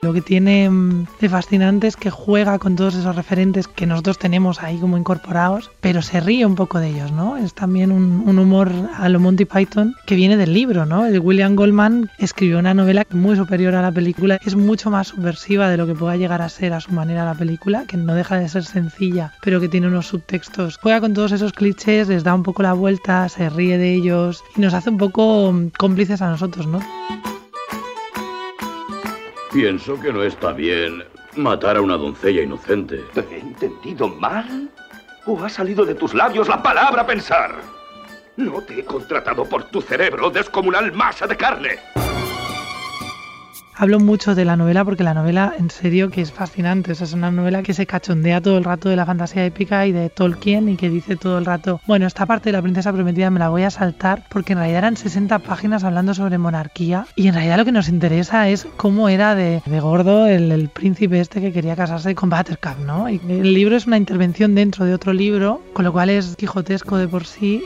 Lo 0.00 0.12
que 0.12 0.20
tiene 0.20 0.70
mm, 0.70 1.06
de 1.20 1.28
fascinante 1.28 1.88
es 1.88 1.96
que 1.96 2.10
juega 2.10 2.58
con 2.58 2.76
todos 2.76 2.94
esos 2.94 3.16
referentes 3.16 3.66
que 3.66 3.86
nosotros 3.86 4.18
tenemos 4.18 4.62
ahí 4.62 4.78
como 4.78 4.96
incorporados, 4.96 5.72
pero 5.80 6.02
se 6.02 6.20
ríe 6.20 6.46
un 6.46 6.54
poco 6.54 6.78
de 6.78 6.90
ellos, 6.90 7.10
¿no? 7.10 7.36
Es 7.36 7.52
también 7.52 7.90
un, 7.90 8.38
humor 8.38 8.70
a 8.96 9.08
lo 9.08 9.18
Monty 9.18 9.44
Python 9.44 9.96
que 10.06 10.14
viene 10.14 10.36
del 10.36 10.54
libro, 10.54 10.86
¿no? 10.86 11.06
El 11.06 11.18
William 11.18 11.56
Goldman 11.56 12.10
escribió 12.18 12.60
una 12.60 12.74
novela 12.74 13.04
muy 13.10 13.34
superior 13.34 13.74
a 13.74 13.82
la 13.82 13.90
película, 13.90 14.38
es 14.46 14.54
mucho 14.54 14.90
más 14.90 15.08
subversiva 15.08 15.68
de 15.68 15.76
lo 15.76 15.86
que 15.86 15.94
pueda 15.94 16.16
llegar 16.16 16.42
a 16.42 16.48
ser 16.48 16.72
a 16.72 16.80
su 16.80 16.92
manera 16.92 17.24
la 17.24 17.34
película, 17.34 17.84
que 17.86 17.96
no 17.96 18.14
deja 18.14 18.38
de 18.38 18.48
ser 18.48 18.64
sencilla, 18.64 19.32
pero 19.42 19.60
que 19.60 19.68
tiene 19.68 19.88
unos 19.88 20.06
subtextos. 20.06 20.78
Juega 20.80 21.00
con 21.00 21.14
todos 21.14 21.32
esos 21.32 21.52
clichés, 21.52 22.06
les 22.06 22.22
da 22.22 22.34
un 22.34 22.44
poco 22.44 22.62
la 22.62 22.72
vuelta, 22.72 23.28
se 23.28 23.50
ríe 23.50 23.78
de 23.78 23.94
ellos 23.94 24.44
y 24.56 24.60
nos 24.60 24.74
hace 24.74 24.90
un 24.90 24.98
poco 24.98 25.52
mm, 25.52 25.70
cómplices 25.76 26.22
a 26.22 26.30
nosotros, 26.30 26.68
¿no? 26.68 26.80
Pienso 29.52 29.98
que 29.98 30.12
no 30.12 30.22
está 30.22 30.52
bien 30.52 31.04
matar 31.36 31.78
a 31.78 31.80
una 31.80 31.96
doncella 31.96 32.42
inocente. 32.42 32.98
¿Te 33.14 33.20
he 33.20 33.38
entendido 33.40 34.08
mal? 34.08 34.68
¿O 35.24 35.42
ha 35.42 35.48
salido 35.48 35.86
de 35.86 35.94
tus 35.94 36.12
labios 36.12 36.48
la 36.48 36.62
palabra 36.62 37.06
pensar? 37.06 37.54
No 38.36 38.60
te 38.60 38.80
he 38.80 38.84
contratado 38.84 39.46
por 39.46 39.64
tu 39.64 39.80
cerebro, 39.80 40.30
descomunal 40.30 40.92
masa 40.92 41.26
de 41.26 41.36
carne. 41.36 41.78
Hablo 43.80 44.00
mucho 44.00 44.34
de 44.34 44.44
la 44.44 44.56
novela 44.56 44.84
porque 44.84 45.04
la 45.04 45.14
novela, 45.14 45.54
en 45.56 45.70
serio, 45.70 46.10
que 46.10 46.20
es 46.20 46.32
fascinante. 46.32 46.90
Es 46.90 47.12
una 47.12 47.30
novela 47.30 47.62
que 47.62 47.72
se 47.72 47.86
cachondea 47.86 48.40
todo 48.40 48.58
el 48.58 48.64
rato 48.64 48.88
de 48.88 48.96
la 48.96 49.06
fantasía 49.06 49.44
épica 49.44 49.86
y 49.86 49.92
de 49.92 50.10
Tolkien 50.10 50.68
y 50.68 50.76
que 50.76 50.90
dice 50.90 51.14
todo 51.14 51.38
el 51.38 51.44
rato, 51.44 51.80
bueno, 51.86 52.04
esta 52.04 52.26
parte 52.26 52.48
de 52.48 52.54
la 52.54 52.62
princesa 52.62 52.92
prometida 52.92 53.30
me 53.30 53.38
la 53.38 53.50
voy 53.50 53.62
a 53.62 53.70
saltar 53.70 54.24
porque 54.30 54.54
en 54.54 54.58
realidad 54.58 54.78
eran 54.78 54.96
60 54.96 55.38
páginas 55.38 55.84
hablando 55.84 56.12
sobre 56.12 56.38
monarquía 56.38 57.06
y 57.14 57.28
en 57.28 57.34
realidad 57.34 57.56
lo 57.58 57.64
que 57.64 57.70
nos 57.70 57.88
interesa 57.88 58.48
es 58.48 58.66
cómo 58.76 59.08
era 59.08 59.36
de, 59.36 59.62
de 59.64 59.80
gordo 59.80 60.26
el, 60.26 60.50
el, 60.50 60.70
príncipe 60.70 61.20
este 61.20 61.40
que 61.40 61.52
quería 61.52 61.76
casarse 61.76 62.16
con 62.16 62.30
Buttercup, 62.30 62.80
¿no? 62.84 63.08
Y 63.08 63.20
el 63.28 63.54
libro 63.54 63.76
es 63.76 63.86
una 63.86 63.96
intervención 63.96 64.56
dentro 64.56 64.86
de 64.86 64.94
otro 64.94 65.12
libro, 65.12 65.62
con 65.72 65.84
lo 65.84 65.92
cual 65.92 66.10
es 66.10 66.34
quijotesco 66.34 66.96
de 66.96 67.06
por 67.06 67.26
sí. 67.26 67.62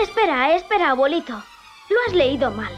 Espera, 0.00 0.54
espera, 0.54 0.90
abuelito. 0.90 1.42
Lo 1.88 1.96
has 2.06 2.14
leído 2.14 2.50
mal. 2.50 2.72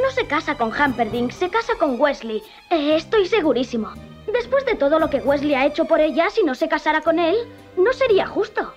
No 0.00 0.10
se 0.10 0.26
casa 0.26 0.56
con 0.56 0.70
Humperdinck, 0.72 1.30
se 1.32 1.48
casa 1.48 1.74
con 1.78 2.00
Wesley. 2.00 2.42
Eh, 2.70 2.96
estoy 2.96 3.26
segurísimo. 3.26 3.92
Después 4.32 4.66
de 4.66 4.74
todo 4.74 4.98
lo 4.98 5.08
que 5.08 5.18
Wesley 5.18 5.54
ha 5.54 5.66
hecho 5.66 5.84
por 5.84 6.00
ella, 6.00 6.28
si 6.30 6.42
no 6.42 6.54
se 6.54 6.68
casara 6.68 7.00
con 7.00 7.18
él, 7.18 7.36
no 7.76 7.92
sería 7.92 8.26
justo. 8.26 8.74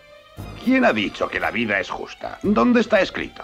¿Quién 0.64 0.86
ha 0.86 0.94
dicho 0.94 1.28
que 1.28 1.40
la 1.40 1.52
vida 1.52 1.80
es 1.80 1.90
justa? 1.90 2.38
¿Dónde 2.44 2.82
está 2.82 3.02
escrito? 3.02 3.44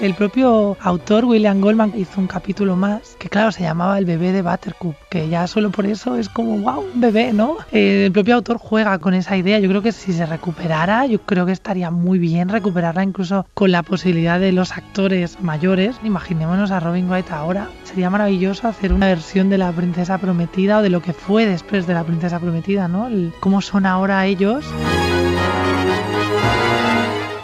El 0.00 0.14
propio 0.14 0.76
autor, 0.80 1.24
William 1.24 1.60
Goldman, 1.60 1.92
hizo 1.96 2.20
un 2.20 2.28
capítulo 2.28 2.76
más 2.76 3.16
que, 3.18 3.28
claro, 3.28 3.50
se 3.50 3.62
llamaba 3.62 3.98
El 3.98 4.04
bebé 4.04 4.30
de 4.30 4.42
Buttercup, 4.42 4.94
que 5.10 5.28
ya 5.28 5.48
solo 5.48 5.70
por 5.70 5.86
eso 5.86 6.16
es 6.16 6.28
como, 6.28 6.56
wow, 6.58 6.84
un 6.94 7.00
bebé, 7.00 7.32
¿no? 7.32 7.56
Eh, 7.72 8.04
el 8.06 8.12
propio 8.12 8.36
autor 8.36 8.58
juega 8.58 9.00
con 9.00 9.12
esa 9.14 9.36
idea. 9.36 9.58
Yo 9.58 9.68
creo 9.68 9.82
que 9.82 9.90
si 9.90 10.12
se 10.12 10.24
recuperara, 10.24 11.04
yo 11.06 11.20
creo 11.22 11.46
que 11.46 11.52
estaría 11.52 11.90
muy 11.90 12.20
bien 12.20 12.48
recuperarla 12.48 13.02
incluso 13.02 13.46
con 13.54 13.72
la 13.72 13.82
posibilidad 13.82 14.38
de 14.38 14.52
los 14.52 14.70
actores 14.70 15.40
mayores. 15.40 15.96
Imaginémonos 16.04 16.70
a 16.70 16.78
Robin 16.78 17.10
Wright 17.10 17.32
ahora. 17.32 17.68
Sería 17.82 18.08
maravilloso 18.08 18.68
hacer 18.68 18.92
una 18.92 19.06
versión 19.06 19.50
de 19.50 19.58
la 19.58 19.72
princesa 19.72 20.18
prometida 20.18 20.78
o 20.78 20.82
de 20.82 20.90
lo 20.90 21.02
que 21.02 21.12
fue 21.12 21.44
después 21.44 21.88
de 21.88 21.94
la 21.94 22.04
princesa 22.04 22.38
prometida, 22.38 22.86
¿no? 22.86 23.08
El, 23.08 23.32
cómo 23.40 23.60
son 23.60 23.84
ahora 23.84 24.24
ellos. 24.26 24.64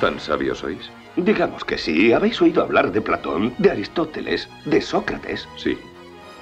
¿Tan 0.05 0.21
sabios 0.21 0.59
sois? 0.59 0.91
Digamos 1.17 1.65
que 1.65 1.79
sí. 1.79 2.13
¿Habéis 2.13 2.43
oído 2.43 2.63
hablar 2.63 2.93
de 2.93 3.01
Platón, 3.01 3.55
de 3.57 3.71
Aristóteles, 3.71 4.51
de 4.67 4.83
Sócrates? 4.83 5.49
Sí. 5.57 5.79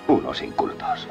Unos 0.09 0.42
incultos. 0.42 1.07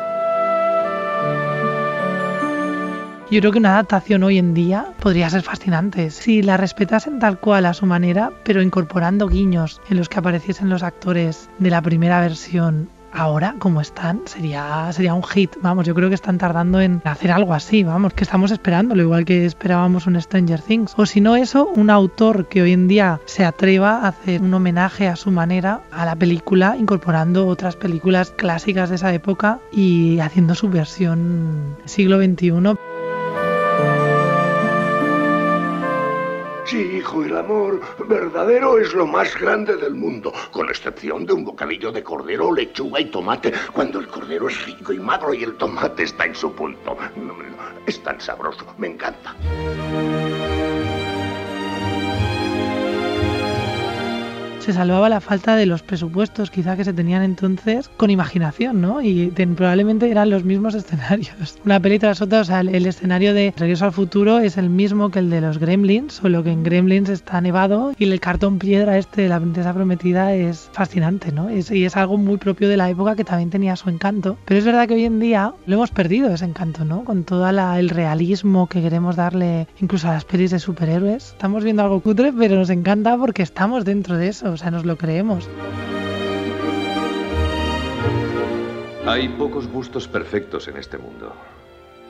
Yo 3.31 3.39
creo 3.39 3.53
que 3.53 3.57
una 3.57 3.71
adaptación 3.75 4.23
hoy 4.23 4.37
en 4.37 4.53
día 4.53 4.87
podría 4.99 5.29
ser 5.29 5.43
fascinante 5.43 6.09
si 6.09 6.41
la 6.41 6.57
respetasen 6.57 7.19
tal 7.19 7.39
cual 7.39 7.65
a 7.65 7.73
su 7.73 7.85
manera, 7.85 8.33
pero 8.43 8.61
incorporando 8.61 9.29
guiños 9.29 9.79
en 9.89 9.95
los 9.95 10.09
que 10.09 10.19
apareciesen 10.19 10.69
los 10.69 10.83
actores 10.83 11.49
de 11.57 11.69
la 11.69 11.81
primera 11.81 12.19
versión 12.19 12.89
ahora 13.11 13.55
como 13.59 13.81
están 13.81 14.21
sería 14.25 14.91
sería 14.91 15.13
un 15.13 15.23
hit. 15.23 15.55
Vamos 15.61 15.85
yo 15.85 15.95
creo 15.95 16.09
que 16.09 16.15
están 16.15 16.37
tardando 16.37 16.81
en 16.81 17.01
hacer 17.05 17.31
algo 17.31 17.53
así 17.53 17.83
vamos 17.83 18.13
que 18.13 18.23
estamos 18.23 18.51
esperándolo 18.51 19.01
igual 19.01 19.25
que 19.25 19.45
esperábamos 19.45 20.07
un 20.07 20.19
Stranger 20.21 20.61
Things. 20.61 20.93
O 20.97 21.05
si 21.05 21.21
no 21.21 21.35
eso 21.35 21.67
un 21.67 21.89
autor 21.89 22.47
que 22.47 22.61
hoy 22.61 22.73
en 22.73 22.87
día 22.87 23.19
se 23.25 23.45
atreva 23.45 23.99
a 23.99 24.09
hacer 24.09 24.41
un 24.41 24.53
homenaje 24.53 25.07
a 25.07 25.15
su 25.15 25.31
manera 25.31 25.81
a 25.91 26.05
la 26.05 26.15
película 26.15 26.75
incorporando 26.77 27.47
otras 27.47 27.75
películas 27.75 28.31
clásicas 28.31 28.89
de 28.89 28.95
esa 28.95 29.13
época 29.13 29.59
y 29.71 30.19
haciendo 30.19 30.55
su 30.55 30.69
versión 30.69 31.75
siglo 31.85 32.17
XXI 32.21 32.51
amor 37.41 37.81
verdadero 38.07 38.77
es 38.77 38.93
lo 38.93 39.05
más 39.05 39.37
grande 39.37 39.75
del 39.75 39.95
mundo, 39.95 40.31
con 40.51 40.69
excepción 40.69 41.25
de 41.25 41.33
un 41.33 41.43
bocadillo 41.43 41.91
de 41.91 42.03
cordero, 42.03 42.53
lechuga 42.53 42.99
y 42.99 43.05
tomate, 43.05 43.51
cuando 43.73 43.99
el 43.99 44.07
cordero 44.07 44.47
es 44.47 44.65
rico 44.65 44.93
y 44.93 44.99
magro 44.99 45.33
y 45.33 45.43
el 45.43 45.55
tomate 45.55 46.03
está 46.03 46.25
en 46.25 46.35
su 46.35 46.53
punto. 46.53 46.95
No, 47.15 47.35
es 47.85 48.01
tan 48.03 48.21
sabroso, 48.21 48.65
me 48.77 48.87
encanta. 48.87 49.35
Se 54.61 54.73
salvaba 54.73 55.09
la 55.09 55.21
falta 55.21 55.55
de 55.55 55.65
los 55.65 55.81
presupuestos 55.81 56.51
quizá 56.51 56.77
que 56.77 56.83
se 56.83 56.93
tenían 56.93 57.23
entonces 57.23 57.89
con 57.97 58.11
imaginación, 58.11 58.79
¿no? 58.79 59.01
Y 59.01 59.31
probablemente 59.55 60.11
eran 60.11 60.29
los 60.29 60.43
mismos 60.43 60.75
escenarios. 60.75 61.57
Una 61.65 61.79
peli 61.79 61.97
tras 61.97 62.21
otra, 62.21 62.41
o 62.41 62.43
sea, 62.43 62.59
el, 62.59 62.85
escenario 62.85 63.33
de 63.33 63.53
Regreso 63.57 63.85
al 63.85 63.91
Futuro 63.91 64.37
es 64.37 64.57
el 64.57 64.69
mismo 64.69 65.09
que 65.09 65.19
el 65.19 65.31
de 65.31 65.41
los 65.41 65.57
Gremlins, 65.57 66.13
solo 66.13 66.43
que 66.43 66.51
en 66.51 66.63
Gremlins 66.63 67.09
está 67.09 67.41
nevado 67.41 67.93
y 67.97 68.03
el 68.03 68.19
cartón 68.19 68.59
piedra 68.59 68.99
este 68.99 69.23
de 69.23 69.29
la 69.29 69.39
princesa 69.39 69.73
prometida 69.73 70.33
es 70.35 70.69
fascinante, 70.73 71.31
¿no? 71.31 71.49
y 71.51 71.85
es 71.85 71.97
algo 71.97 72.17
muy 72.17 72.37
propio 72.37 72.69
de 72.69 72.77
la 72.77 72.89
época 72.89 73.15
que 73.15 73.23
también 73.23 73.49
tenía 73.49 73.75
su 73.75 73.89
encanto. 73.89 74.37
Pero 74.45 74.59
es 74.59 74.65
verdad 74.65 74.87
que 74.87 74.93
hoy 74.93 75.05
en 75.05 75.19
día 75.19 75.53
lo 75.65 75.75
hemos 75.75 75.89
perdido 75.89 76.31
ese 76.33 76.45
encanto, 76.45 76.85
¿no? 76.85 77.03
Con 77.03 77.23
todo 77.23 77.47
el 77.49 77.89
realismo 77.89 78.67
que 78.67 78.81
queremos 78.81 79.15
darle 79.15 79.67
incluso 79.79 80.07
a 80.07 80.13
las 80.13 80.25
pelis 80.25 80.51
de 80.51 80.59
superhéroes. 80.59 81.29
Estamos 81.29 81.63
viendo 81.63 81.81
algo 81.81 81.99
cutre, 82.01 82.31
pero 82.31 82.57
nos 82.57 82.69
encanta 82.69 83.17
porque 83.17 83.41
estamos 83.41 83.85
dentro 83.85 84.17
de 84.17 84.27
eso, 84.27 84.51
sea, 84.61 84.71
nos 84.71 84.85
lo 84.85 84.95
creemos. 84.95 85.49
Hay 89.07 89.27
pocos 89.29 89.67
gustos 89.67 90.07
perfectos 90.07 90.67
en 90.67 90.77
este 90.77 90.97
mundo. 90.97 91.33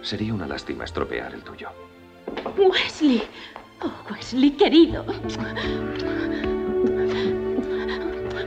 Sería 0.01 0.33
una 0.33 0.45
lástima 0.45 0.83
estropear 0.83 1.33
el 1.33 1.41
tuyo. 1.41 1.69
Wesley. 2.57 3.23
Oh, 3.81 3.91
Wesley, 4.11 4.51
querido. 4.51 5.05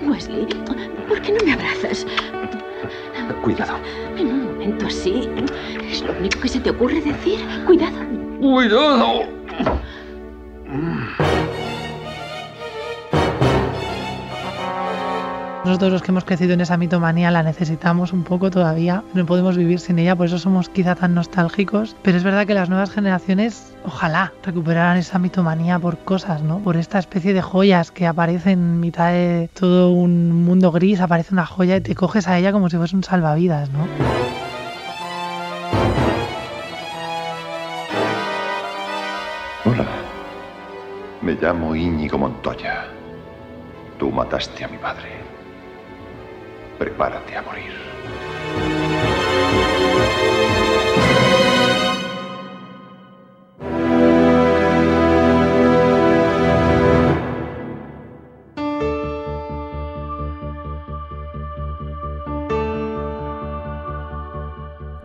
Wesley, 0.07 0.47
¿por 1.09 1.21
qué 1.23 1.33
no 1.33 1.45
me 1.45 1.55
abrazas? 1.55 2.07
Cuidado. 3.43 3.79
En 4.17 4.27
un 4.29 4.45
momento 4.45 4.87
así, 4.87 5.29
¿es 5.90 6.03
lo 6.03 6.12
único 6.12 6.40
que 6.40 6.49
se 6.49 6.61
te 6.61 6.71
ocurre 6.71 7.01
decir? 7.01 7.40
Cuidado. 7.67 7.97
Cuidado. 8.40 9.23
Nosotros 15.64 15.92
los 15.92 16.03
que 16.03 16.11
hemos 16.11 16.27
crecido 16.27 16.53
en 16.53 16.61
esa 16.61 16.77
mitomanía 16.77 17.31
la 17.31 17.42
necesitamos 17.42 18.12
un 18.12 18.22
poco 18.22 18.50
todavía, 18.50 19.03
no 19.14 19.24
podemos 19.24 19.57
vivir 19.57 19.81
sin 19.81 19.98
ella, 19.98 20.14
por 20.14 20.27
eso 20.27 20.38
somos 20.38 20.68
quizá 20.68 20.94
tan 20.94 21.14
nostálgicos, 21.14 21.96
pero 22.03 22.18
es 22.18 22.22
verdad 22.22 22.46
que 22.46 22.53
las 22.53 22.68
nuevas 22.68 22.90
generaciones 22.90 23.74
ojalá 23.83 24.35
recuperaran 24.42 24.98
esa 24.98 25.18
mitomanía 25.18 25.79
por 25.79 25.96
cosas, 26.00 26.42
¿no? 26.42 26.59
Por 26.59 26.77
esta 26.77 26.98
especie 26.98 27.33
de 27.33 27.40
joyas 27.40 27.90
que 27.90 28.07
aparecen 28.07 28.59
en 28.59 28.81
mitad 28.81 29.12
de 29.12 29.48
todo 29.59 29.90
un 29.90 30.44
mundo 30.44 30.70
gris, 30.70 31.00
aparece 31.00 31.33
una 31.33 31.46
joya 31.46 31.77
y 31.77 31.81
te 31.81 31.94
coges 31.94 32.29
a 32.29 32.37
ella 32.38 32.53
como 32.53 32.68
si 32.68 32.77
fuese 32.77 32.94
un 32.94 33.03
salvavidas, 33.03 33.70
¿no? 33.70 33.88
Hola, 39.64 39.87
me 41.22 41.33
llamo 41.33 41.74
Íñigo 41.74 42.18
Montoya. 42.18 42.85
Tú 43.98 44.11
mataste 44.11 44.64
a 44.64 44.68
mi 44.68 44.77
padre 44.77 45.24
prepárate 46.85 47.35
a 47.35 47.42
morir. 47.42 47.73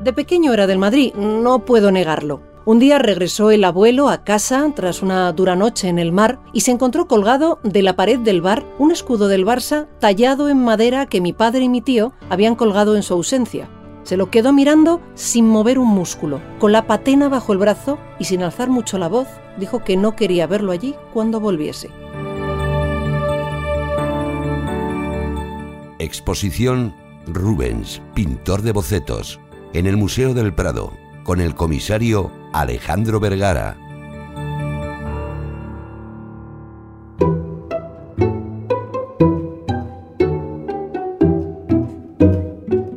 De 0.02 0.14
pequeño 0.14 0.54
era 0.54 0.68
del 0.68 0.80
Madrid, 0.80 1.14
no 1.14 1.60
puedo 1.60 1.92
negarlo. 1.92 2.49
Un 2.66 2.78
día 2.78 3.00
regresó 3.00 3.52
el 3.52 3.64
abuelo 3.64 4.10
a 4.10 4.24
casa 4.24 4.72
tras 4.76 5.02
una 5.02 5.32
dura 5.32 5.56
noche 5.56 5.88
en 5.88 5.98
el 5.98 6.12
mar 6.12 6.40
y 6.54 6.62
se 6.62 6.72
encontró 6.72 7.08
colgado 7.08 7.60
de 7.64 7.82
la 7.82 7.96
pared 7.96 8.20
del 8.20 8.42
bar 8.42 8.66
un 8.78 8.92
escudo 8.92 9.28
del 9.28 9.46
Barça 9.46 9.88
tallado 10.00 10.50
en 10.50 10.64
madera 10.64 11.06
que 11.06 11.22
mi 11.22 11.32
padre 11.32 11.62
y 11.62 11.70
mi 11.70 11.82
tío 11.82 12.12
habían 12.30 12.56
colgado 12.56 12.96
en 12.96 13.04
su 13.04 13.14
ausencia. 13.14 13.70
Se 14.04 14.18
lo 14.18 14.30
quedó 14.30 14.52
mirando 14.52 15.02
sin 15.16 15.48
mover 15.48 15.80
un 15.80 15.88
músculo, 15.88 16.42
con 16.60 16.72
la 16.72 16.86
patena 16.86 17.30
bajo 17.30 17.54
el 17.54 17.60
brazo 17.60 17.98
y 18.20 18.26
sin 18.26 18.44
alzar 18.44 18.70
mucho 18.70 18.98
la 18.98 19.08
voz, 19.08 19.28
dijo 19.58 19.84
que 19.84 19.96
no 19.96 20.16
quería 20.16 20.46
verlo 20.46 20.72
allí 20.72 20.96
cuando 21.14 21.40
volviese. 21.40 21.90
Exposición 26.00 26.94
Rubens, 27.26 28.02
pintor 28.14 28.64
de 28.64 28.74
bocetos, 28.74 29.40
en 29.74 29.86
el 29.86 29.98
Museo 29.98 30.34
del 30.34 30.54
Prado, 30.54 30.92
con 31.24 31.42
el 31.42 31.54
comisario 31.56 32.32
Alejandro 32.54 33.20
Vergara. 33.20 33.78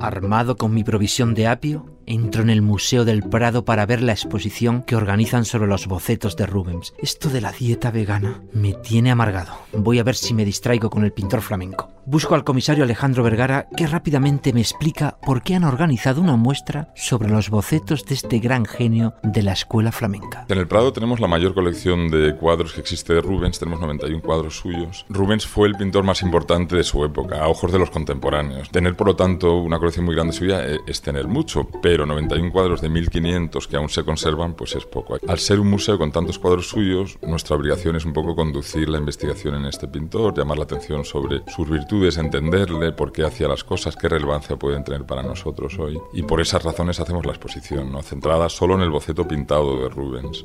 Armado 0.01 0.57
con 0.57 0.75
mi 0.75 0.85
provisión 0.85 1.35
de 1.35 1.47
apio, 1.47 1.87
entro 2.07 2.43
en 2.43 2.51
el 2.51 2.63
Museo 2.63 3.05
del 3.05 3.23
Prado 3.23 3.65
para 3.65 3.87
ver 3.87 4.03
la 4.03 4.13
exposición 4.13 4.83
que 4.83 4.97
organizan 4.97 5.45
sobre 5.45 5.69
los 5.69 5.87
bocetos 5.87 6.37
de 6.37 6.47
Rubens. 6.47 6.95
Esto 6.99 7.29
de 7.29 7.41
la 7.41 7.53
dieta 7.53 7.91
vegana 7.91 8.43
me 8.53 8.73
tiene 8.73 9.11
amargado. 9.11 9.53
Voy 9.73 9.99
a 9.99 10.05
ver 10.05 10.17
si 10.17 10.35
me 10.35 10.45
distraigo 10.45 10.91
con 10.91 11.05
el 11.05 11.13
pintor 11.13 11.43
flamenco. 11.43 11.91
Busco 12.05 12.35
al 12.35 12.43
comisario 12.43 12.83
Alejandro 12.83 13.23
Vergara 13.23 13.69
que 13.77 13.87
rápidamente 13.87 14.53
me 14.53 14.61
explica 14.61 15.17
por 15.25 15.43
qué 15.43 15.55
han 15.55 15.63
organizado 15.63 16.21
una 16.21 16.35
muestra 16.35 16.89
sobre 16.97 17.29
los 17.29 17.49
bocetos 17.49 18.05
de 18.05 18.15
este 18.15 18.41
gran 18.41 18.65
genio 18.65 19.15
de 19.23 19.43
la 19.43 19.53
escuela 19.53 19.93
flamenca. 19.93 20.45
En 20.49 20.59
el 20.59 20.67
Prado 20.67 20.93
tenemos 20.93 21.21
la 21.21 21.29
mayor 21.29 21.55
colección 21.55 22.11
de 22.11 22.35
cuadros 22.35 22.73
que 22.73 22.81
existe 22.81 23.15
de 23.15 23.21
Rubens, 23.21 23.61
tenemos 23.61 23.81
91 23.81 24.21
cuadros 24.21 24.57
suyos. 24.57 25.07
Rubens 25.11 25.47
fue 25.47 25.69
el 25.69 25.77
pintor 25.77 26.03
más 26.03 26.23
importante 26.23 26.75
de 26.75 26.83
su 26.83 27.05
época, 27.05 27.41
a 27.41 27.47
ojos 27.47 27.71
de 27.71 27.79
los 27.79 27.91
contemporáneos. 27.91 28.69
Tener, 28.71 28.97
por 28.97 29.07
lo 29.07 29.15
tanto, 29.15 29.59
una 29.59 29.79
colección 29.79 30.05
muy 30.05 30.17
grande 30.17 30.33
suya 30.33 30.67
eh, 30.67 30.81
es 30.89 31.01
tener 31.03 31.29
mucho, 31.29 31.69
pero 31.83 32.05
91 32.05 32.51
cuadros 32.51 32.81
de 32.81 32.89
1500 32.89 33.69
que 33.69 33.77
aún 33.77 33.89
se 33.89 34.03
conservan, 34.03 34.55
pues 34.55 34.75
es 34.75 34.87
poco. 34.87 35.19
Al 35.29 35.39
ser 35.39 35.61
un 35.61 35.71
museo 35.71 35.99
con 35.99 36.11
tantos 36.11 36.41
cuadros 36.41 36.69
suyos, 36.69 37.17
nuestra 37.23 37.55
obligación 37.55 37.95
es 37.95 38.05
un 38.05 38.13
poco 38.13 38.35
conducir 38.35 38.89
la 38.89 38.99
investigación 38.99 39.55
en 39.55 39.67
este 39.67 39.87
pintor, 39.87 40.37
llamar 40.37 40.59
la 40.59 40.65
atención 40.65 41.05
sobre 41.05 41.43
sus 41.47 41.71
virtudes 41.71 41.92
entenderle, 41.93 42.93
por 42.93 43.13
qué 43.13 43.25
hacía 43.25 43.49
las 43.49 43.65
cosas, 43.65 43.97
qué 43.97 44.09
relevancia 44.09 44.57
pueden 44.57 44.83
tener 44.83 45.05
para 45.05 45.23
nosotros 45.23 45.79
hoy. 45.79 46.01
Y 46.13 46.23
por 46.23 46.41
esas 46.41 46.63
razones 46.63 46.99
hacemos 47.01 47.27
la 47.27 47.33
exposición, 47.33 47.93
¿no? 47.93 48.03
centrada 48.03 48.49
solo 48.49 48.75
en 48.75 48.81
el 48.81 48.91
boceto 48.91 49.29
pintado 49.29 49.83
de 49.83 49.89
Rubens. 49.89 50.45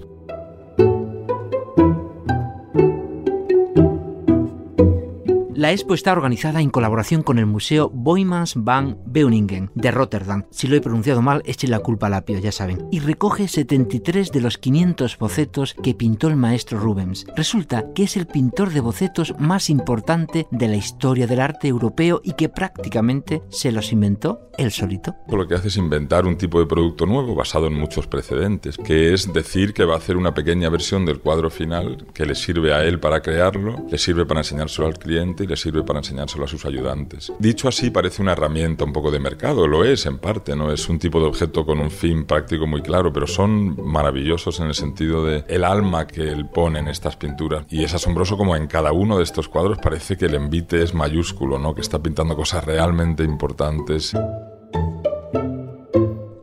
La 5.57 5.71
expo 5.71 5.95
está 5.95 6.11
organizada 6.11 6.61
en 6.61 6.69
colaboración 6.69 7.23
con 7.23 7.39
el 7.39 7.47
Museo 7.47 7.89
Boymans 7.89 8.53
van 8.57 8.99
Beuningen 9.07 9.71
de 9.73 9.89
Rotterdam. 9.89 10.43
Si 10.51 10.67
lo 10.67 10.75
he 10.75 10.81
pronunciado 10.81 11.23
mal, 11.23 11.41
echen 11.45 11.71
la 11.71 11.79
culpa 11.79 12.05
al 12.05 12.13
apio, 12.13 12.37
ya 12.37 12.51
saben. 12.51 12.87
Y 12.91 12.99
recoge 12.99 13.47
73 13.47 14.31
de 14.31 14.41
los 14.41 14.59
500 14.59 15.17
bocetos 15.17 15.73
que 15.73 15.95
pintó 15.95 16.27
el 16.27 16.35
maestro 16.35 16.79
Rubens. 16.79 17.25
Resulta 17.35 17.91
que 17.95 18.03
es 18.03 18.17
el 18.17 18.27
pintor 18.27 18.69
de 18.69 18.81
bocetos 18.81 19.33
más 19.39 19.71
importante 19.71 20.45
de 20.51 20.67
la 20.67 20.75
historia 20.75 21.25
del 21.25 21.39
arte 21.39 21.67
europeo 21.67 22.21
y 22.23 22.33
que 22.33 22.49
prácticamente 22.49 23.41
se 23.49 23.71
los 23.71 23.91
inventó 23.91 24.51
él 24.59 24.71
solito. 24.71 25.15
Lo 25.27 25.47
que 25.47 25.55
hace 25.55 25.69
es 25.69 25.77
inventar 25.77 26.27
un 26.27 26.37
tipo 26.37 26.59
de 26.59 26.67
producto 26.67 27.07
nuevo 27.07 27.33
basado 27.33 27.65
en 27.65 27.73
muchos 27.73 28.05
precedentes, 28.05 28.77
que 28.77 29.11
es 29.13 29.33
decir 29.33 29.73
que 29.73 29.85
va 29.85 29.95
a 29.95 29.97
hacer 29.97 30.17
una 30.17 30.35
pequeña 30.35 30.69
versión 30.69 31.05
del 31.05 31.19
cuadro 31.19 31.49
final 31.49 32.05
que 32.13 32.27
le 32.27 32.35
sirve 32.35 32.73
a 32.73 32.83
él 32.83 32.99
para 32.99 33.21
crearlo, 33.21 33.85
le 33.89 33.97
sirve 33.97 34.25
para 34.27 34.41
enseñárselo 34.41 34.87
al 34.87 34.99
cliente 34.99 35.46
le 35.47 35.55
sirve 35.55 35.83
para 35.83 35.99
enseñárselo 35.99 36.45
a 36.45 36.47
sus 36.47 36.65
ayudantes. 36.65 37.31
Dicho 37.39 37.67
así, 37.67 37.89
parece 37.89 38.21
una 38.21 38.33
herramienta 38.33 38.83
un 38.83 38.93
poco 38.93 39.11
de 39.11 39.19
mercado, 39.19 39.67
lo 39.67 39.83
es 39.83 40.05
en 40.05 40.19
parte, 40.19 40.55
no 40.55 40.71
es 40.71 40.87
un 40.89 40.99
tipo 40.99 41.19
de 41.19 41.27
objeto 41.27 41.65
con 41.65 41.79
un 41.79 41.91
fin 41.91 42.25
práctico 42.25 42.67
muy 42.67 42.81
claro, 42.81 43.11
pero 43.11 43.27
son 43.27 43.75
maravillosos 43.83 44.59
en 44.59 44.67
el 44.67 44.73
sentido 44.73 45.25
de 45.25 45.43
el 45.47 45.63
alma 45.63 46.07
que 46.07 46.29
él 46.29 46.47
pone 46.47 46.79
en 46.79 46.87
estas 46.87 47.15
pinturas. 47.15 47.65
Y 47.69 47.83
es 47.83 47.93
asombroso 47.93 48.37
como 48.37 48.55
en 48.55 48.67
cada 48.67 48.91
uno 48.91 49.17
de 49.17 49.23
estos 49.23 49.47
cuadros 49.47 49.79
parece 49.79 50.17
que 50.17 50.25
el 50.25 50.35
envite 50.35 50.83
es 50.83 50.93
mayúsculo, 50.93 51.59
¿no? 51.59 51.73
que 51.73 51.81
está 51.81 52.01
pintando 52.01 52.35
cosas 52.35 52.63
realmente 52.65 53.23
importantes. 53.23 54.13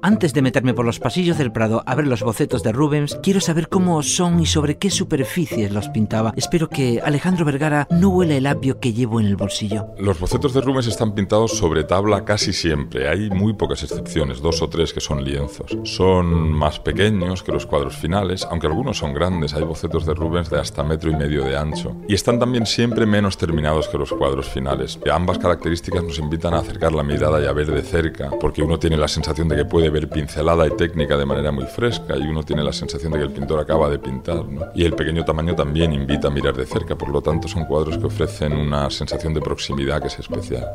Antes 0.07 0.35
de 0.35 0.43
meterme 0.43 0.75
por 0.75 0.85
los 0.85 1.01
pasillos 1.01 1.39
del 1.39 1.51
Prado 1.51 1.83
a 1.87 1.95
ver 1.95 2.07
los 2.07 2.23
bocetos 2.23 2.63
de 2.63 2.73
Rubens, 2.73 3.19
quiero 3.23 3.41
saber 3.41 3.71
cómo 3.71 4.03
son 4.03 4.39
y 4.39 4.45
sobre 4.45 4.77
qué 4.77 4.91
superficies 4.91 5.73
los 5.73 5.89
pintaba. 5.89 6.35
Espero 6.37 6.69
que 6.69 7.01
Alejandro 7.03 7.47
Vergara 7.47 7.87
no 7.89 8.11
huela 8.11 8.35
el 8.35 8.47
apio 8.47 8.79
que 8.81 8.93
llevo 8.93 9.19
en 9.19 9.25
el 9.29 9.37
bolsillo. 9.37 9.87
Los 9.99 10.21
bocetos 10.21 10.53
de 10.53 10.61
Rubens 10.61 10.89
están 10.89 11.15
pintados 11.15 11.57
sobre 11.57 11.85
tabla 11.85 12.23
casi 12.27 12.53
siempre. 12.53 13.09
Hay 13.09 13.31
muy 13.31 13.55
pocas 13.55 13.83
excepciones, 13.83 14.43
dos 14.43 14.61
o 14.61 14.69
tres 14.69 14.93
que 14.93 15.01
son 15.01 15.25
lienzos. 15.25 15.75
Son 15.85 16.53
más 16.53 16.79
pequeños 16.81 17.43
que 17.43 17.53
los 17.53 17.65
cuadros 17.65 17.97
finales, 17.97 18.47
aunque 18.51 18.67
algunos 18.67 18.99
son 18.99 19.15
grandes. 19.15 19.55
Hay 19.55 19.63
bocetos 19.63 20.05
de 20.05 20.13
Rubens 20.13 20.51
de 20.51 20.61
hasta 20.61 20.85
metro 20.85 21.11
y 21.11 21.17
medio 21.17 21.45
de 21.45 21.57
ancho. 21.57 21.97
Y 22.07 22.13
están 22.13 22.39
también 22.39 22.67
siempre 22.67 23.07
menos 23.07 23.39
terminados 23.39 23.89
que 23.89 23.97
los 23.97 24.13
cuadros 24.13 24.51
finales. 24.51 24.99
Ambas 25.11 25.39
características 25.39 26.05
nos 26.05 26.19
invitan 26.19 26.53
a 26.53 26.59
acercar 26.59 26.93
la 26.93 27.03
mirada 27.03 27.41
y 27.43 27.47
a 27.47 27.53
ver 27.53 27.73
de 27.73 27.81
cerca, 27.81 28.29
porque 28.39 28.63
uno 28.63 28.79
tiene 28.79 28.99
la 28.99 29.09
sensación 29.09 29.49
de 29.49 29.57
que 29.57 29.65
puede 29.65 29.94
ver 29.95 30.09
pincelada 30.09 30.67
y 30.67 30.71
técnica 30.71 31.17
de 31.17 31.25
manera 31.25 31.53
muy 31.53 31.67
fresca 31.67 32.17
y 32.19 32.23
uno 32.23 32.43
tiene 32.43 32.65
la 32.65 32.73
sensación 32.73 33.13
de 33.13 33.19
que 33.19 33.25
el 33.27 33.31
pintor 33.31 33.61
acaba 33.61 33.89
de 33.89 34.01
pintar. 34.01 34.45
¿no? 34.45 34.63
Y 34.75 34.85
el 34.85 34.93
pequeño 34.93 35.25
tamaño 35.25 35.55
también 35.55 35.93
invita 35.93 36.27
a 36.29 36.31
mirar 36.33 36.55
de 36.55 36.67
cerca, 36.67 36.97
por 36.99 37.11
lo 37.11 37.23
tanto 37.23 37.47
son 37.47 37.65
cuadros 37.65 37.97
que 37.97 38.07
ofrecen 38.07 38.55
una 38.55 38.91
sensación 38.91 39.33
de 39.35 39.41
proximidad 39.41 40.01
que 40.03 40.09
es 40.09 40.19
especial. 40.19 40.67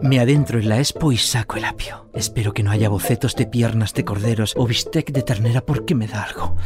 Me 0.00 0.20
adentro 0.20 0.60
en 0.60 0.68
la 0.68 0.78
expo 0.78 1.10
y 1.10 1.16
saco 1.18 1.56
el 1.56 1.64
apio. 1.64 2.06
Espero 2.14 2.52
que 2.54 2.62
no 2.62 2.70
haya 2.70 2.88
bocetos 2.88 3.34
de 3.34 3.46
piernas 3.46 3.92
de 3.92 4.04
corderos 4.04 4.54
o 4.56 4.64
bistec 4.66 5.10
de 5.10 5.22
ternera 5.22 5.60
porque 5.60 5.96
me 5.96 6.06
da 6.06 6.22
algo. 6.22 6.56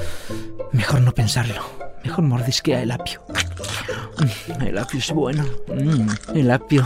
Mejor 0.73 1.01
no 1.01 1.13
pensarlo. 1.13 1.63
Mejor 2.05 2.25
mordisquea 2.25 2.83
el 2.83 2.91
apio. 2.91 3.23
Mm, 4.19 4.63
El 4.63 4.79
apio 4.79 4.99
es 4.99 5.11
bueno. 5.13 5.45
Mm, 5.67 6.37
El 6.37 6.51
apio. 6.51 6.85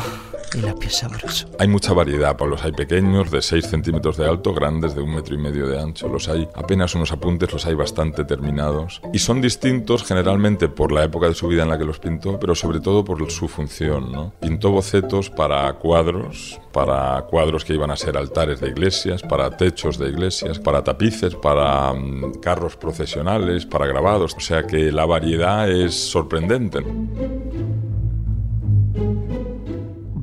Hay 1.59 1.69
mucha 1.69 1.92
variedad, 1.92 2.37
Los 2.40 2.64
hay 2.64 2.73
pequeños, 2.73 3.31
de 3.31 3.42
6 3.42 3.66
centímetros 3.66 4.16
de 4.16 4.27
alto, 4.27 4.55
grandes, 4.55 4.95
de 4.95 5.03
un 5.03 5.14
metro 5.14 5.35
y 5.35 5.38
medio 5.38 5.66
de 5.66 5.81
ancho. 5.81 6.09
Los 6.09 6.29
hay 6.29 6.49
apenas 6.55 6.95
unos 6.95 7.12
apuntes, 7.12 7.53
los 7.53 7.66
hay 7.66 7.75
bastante 7.75 8.25
terminados. 8.25 9.01
Y 9.12 9.19
son 9.19 9.40
distintos 9.40 10.05
generalmente 10.05 10.69
por 10.69 10.92
la 10.92 11.05
época 11.05 11.29
de 11.29 11.35
su 11.35 11.49
vida 11.49 11.64
en 11.64 11.71
la 11.71 11.79
que 11.79 11.85
los 11.85 11.99
pintó, 11.99 12.38
pero 12.38 12.55
sobre 12.55 12.81
todo 12.81 13.05
por 13.05 13.31
su 13.31 13.49
función. 13.49 14.12
¿no? 14.12 14.33
Pintó 14.40 14.71
bocetos 14.71 15.31
para 15.31 15.73
cuadros, 15.75 16.61
para 16.73 17.23
cuadros 17.23 17.64
que 17.64 17.75
iban 17.75 17.90
a 17.90 17.97
ser 17.97 18.16
altares 18.16 18.61
de 18.61 18.69
iglesias, 18.69 19.23
para 19.23 19.57
techos 19.57 19.99
de 19.99 20.09
iglesias, 20.09 20.59
para 20.59 20.83
tapices, 20.83 21.35
para 21.35 21.92
mm, 21.92 22.35
carros 22.40 22.77
procesionales, 22.77 23.66
para 23.66 23.87
grabados. 23.87 24.35
O 24.37 24.40
sea 24.40 24.66
que 24.66 24.90
la 24.92 25.07
variedad 25.07 25.71
es 25.71 25.95
sorprendente. 25.95 26.85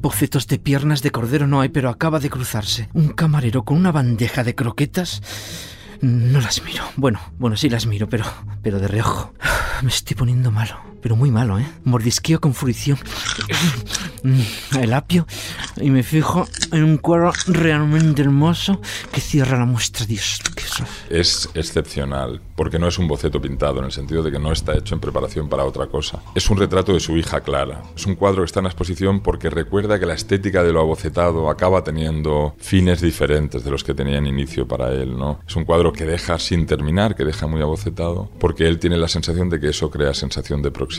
Bocetos 0.03 0.47
de 0.47 0.59
piernas 0.59 1.01
de 1.01 1.11
cordero 1.11 1.47
no 1.47 1.61
hay, 1.61 1.69
pero 1.69 1.89
acaba 1.89 2.19
de 2.19 2.29
cruzarse. 2.29 2.89
Un 2.91 3.13
camarero 3.13 3.63
con 3.63 3.77
una 3.77 3.93
bandeja 3.93 4.43
de 4.43 4.53
croquetas. 4.53 5.21
No 6.01 6.41
las 6.41 6.61
miro. 6.65 6.83
Bueno, 6.97 7.21
bueno, 7.39 7.55
sí 7.55 7.69
las 7.69 7.85
miro, 7.85 8.09
pero, 8.09 8.25
pero 8.61 8.81
de 8.81 8.89
reojo. 8.89 9.33
Me 9.81 9.87
estoy 9.87 10.17
poniendo 10.17 10.51
malo, 10.51 10.75
pero 11.03 11.17
muy 11.17 11.31
malo, 11.31 11.59
¿eh? 11.59 11.67
Mordisqueo 11.83 12.39
con 12.39 12.53
fruición. 12.53 12.97
El 14.79 14.93
apio 14.93 15.27
y 15.75 15.89
me 15.89 16.01
fijo 16.01 16.47
en 16.71 16.83
un 16.85 16.97
cuadro 16.97 17.33
realmente 17.45 18.21
hermoso 18.21 18.79
que 19.11 19.19
cierra 19.19 19.59
la 19.59 19.65
muestra. 19.65 20.05
Dios, 20.05 20.39
qué 20.55 20.63
es 21.09 21.49
excepcional, 21.53 22.41
porque 22.55 22.79
no 22.79 22.87
es 22.87 22.97
un 22.97 23.07
boceto 23.07 23.41
pintado, 23.41 23.79
en 23.79 23.85
el 23.85 23.91
sentido 23.91 24.23
de 24.23 24.31
que 24.31 24.39
no 24.39 24.51
está 24.51 24.75
hecho 24.77 24.95
en 24.95 25.01
preparación 25.01 25.49
para 25.49 25.65
otra 25.65 25.87
cosa. 25.87 26.21
Es 26.33 26.49
un 26.49 26.57
retrato 26.57 26.93
de 26.93 26.99
su 26.99 27.17
hija 27.17 27.41
Clara. 27.41 27.83
Es 27.95 28.05
un 28.05 28.15
cuadro 28.15 28.41
que 28.41 28.45
está 28.45 28.61
en 28.61 28.65
la 28.65 28.69
exposición 28.69 29.19
porque 29.19 29.49
recuerda 29.49 29.99
que 29.99 30.05
la 30.05 30.13
estética 30.13 30.63
de 30.63 30.71
lo 30.71 30.81
abocetado 30.81 31.49
acaba 31.49 31.83
teniendo 31.83 32.55
fines 32.59 33.01
diferentes 33.01 33.63
de 33.63 33.71
los 33.71 33.83
que 33.83 33.93
tenía 33.93 34.17
en 34.17 34.27
inicio 34.27 34.67
para 34.67 34.91
él, 34.93 35.17
¿no? 35.17 35.39
Es 35.47 35.55
un 35.55 35.65
cuadro 35.65 35.91
que 35.91 36.05
deja 36.05 36.39
sin 36.39 36.65
terminar, 36.65 37.15
que 37.15 37.25
deja 37.25 37.45
muy 37.45 37.61
abocetado, 37.61 38.29
porque 38.39 38.67
él 38.67 38.79
tiene 38.79 38.97
la 38.97 39.07
sensación 39.07 39.49
de 39.49 39.59
que 39.59 39.69
eso 39.69 39.89
crea 39.89 40.13
sensación 40.13 40.61
de 40.61 40.71
proximidad. 40.71 40.92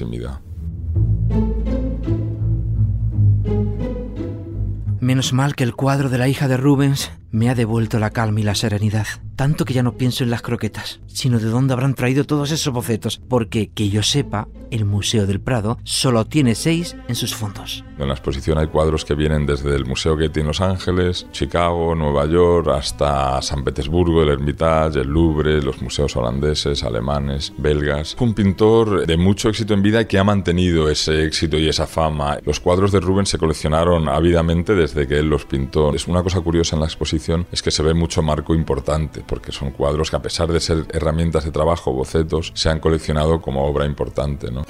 Menos 5.01 5.33
mal 5.33 5.55
que 5.55 5.65
el 5.65 5.75
cuadro 5.75 6.09
de 6.09 6.19
la 6.19 6.29
hija 6.29 6.49
de 6.49 6.57
Rubens 6.57 7.11
me 7.35 7.51
ha 7.51 7.57
devuelto 7.57 7.99
la 7.99 8.11
calma 8.11 8.39
y 8.39 8.43
la 8.45 8.55
serenidad. 8.55 9.07
Tanto 9.35 9.65
que 9.65 9.75
ya 9.75 9.83
no 9.83 9.97
pienso 9.97 10.23
en 10.23 10.31
las 10.31 10.41
croquetas, 10.41 11.01
sino 11.07 11.41
de 11.41 11.47
dónde 11.47 11.73
habrán 11.73 11.95
traído 11.95 12.23
todos 12.25 12.53
esos 12.53 12.73
bocetos, 12.73 13.21
porque, 13.29 13.71
que 13.75 13.89
yo 13.89 14.05
sepa, 14.05 14.47
el 14.71 14.85
Museo 14.85 15.27
del 15.27 15.41
Prado 15.41 15.79
solo 15.83 16.25
tiene 16.27 16.55
seis 16.55 16.97
en 17.09 17.17
sus 17.17 17.35
fondos. 17.35 17.85
En 17.99 18.07
la 18.07 18.15
exposición 18.15 18.59
hay 18.59 18.69
cuadros 18.69 19.05
que 19.05 19.17
vienen 19.17 19.47
desde 19.47 19.75
el 19.75 19.85
Museo 19.85 20.17
Getty 20.17 20.41
en 20.41 20.47
Los 20.47 20.61
Ángeles, 20.61 21.27
Chicago, 21.33 21.97
Nueva 21.97 22.27
York, 22.27 22.69
hasta 22.69 23.43
San 23.43 23.65
Petersburgo, 23.65 24.23
el 24.23 24.31
Hermitage, 24.31 25.01
el 25.01 25.09
Louvre, 25.09 25.61
los 25.61 25.83
museos 25.83 26.17
holandeses, 26.17 26.85
alemanes, 26.85 27.53
belgas. 27.59 28.17
Un 28.21 28.35
pintor 28.35 29.07
de 29.07 29.17
mucho 29.17 29.49
éxito 29.49 29.75
en 29.75 29.83
vida 29.83 30.03
y 30.03 30.07
que 30.07 30.19
ha 30.19 30.25
mantenido 30.25 30.89
ese 30.89 31.25
éxito 31.25 31.59
y 31.59 31.69
esa 31.69 31.87
fama. 31.89 32.39
Los 32.45 32.61
cuadros 32.61 32.93
de 32.93 33.01
Rubens 33.01 33.29
se 33.29 33.39
coleccionaron 33.39 34.09
ávidamente 34.09 34.75
desde 34.75 35.07
que 35.09 35.19
él 35.19 35.29
los 35.29 35.45
pintó. 35.45 35.95
Es 35.95 36.07
una 36.07 36.23
cosa 36.23 36.41
curiosa 36.41 36.77
en 36.77 36.81
la 36.81 36.87
exposición 36.87 37.24
es 37.51 37.63
que 37.63 37.71
se 37.71 37.83
ve 37.83 37.95
mucho 37.95 38.23
marco 38.23 38.55
importante, 38.55 39.23
porque 39.27 39.53
son 39.53 39.71
cuadros 39.71 40.11
que 40.11 40.17
a 40.17 40.23
pesar 40.23 40.53
de 40.53 40.61
ser 40.61 40.87
herramientas 40.91 41.45
de 41.45 41.51
trabajo, 41.51 41.93
bocetos, 41.93 42.53
se 42.55 42.69
han 42.69 42.81
coleccionado 42.81 43.41
como 43.41 43.65
obra 43.65 43.87
importante, 43.87 44.51
¿no? 44.51 44.65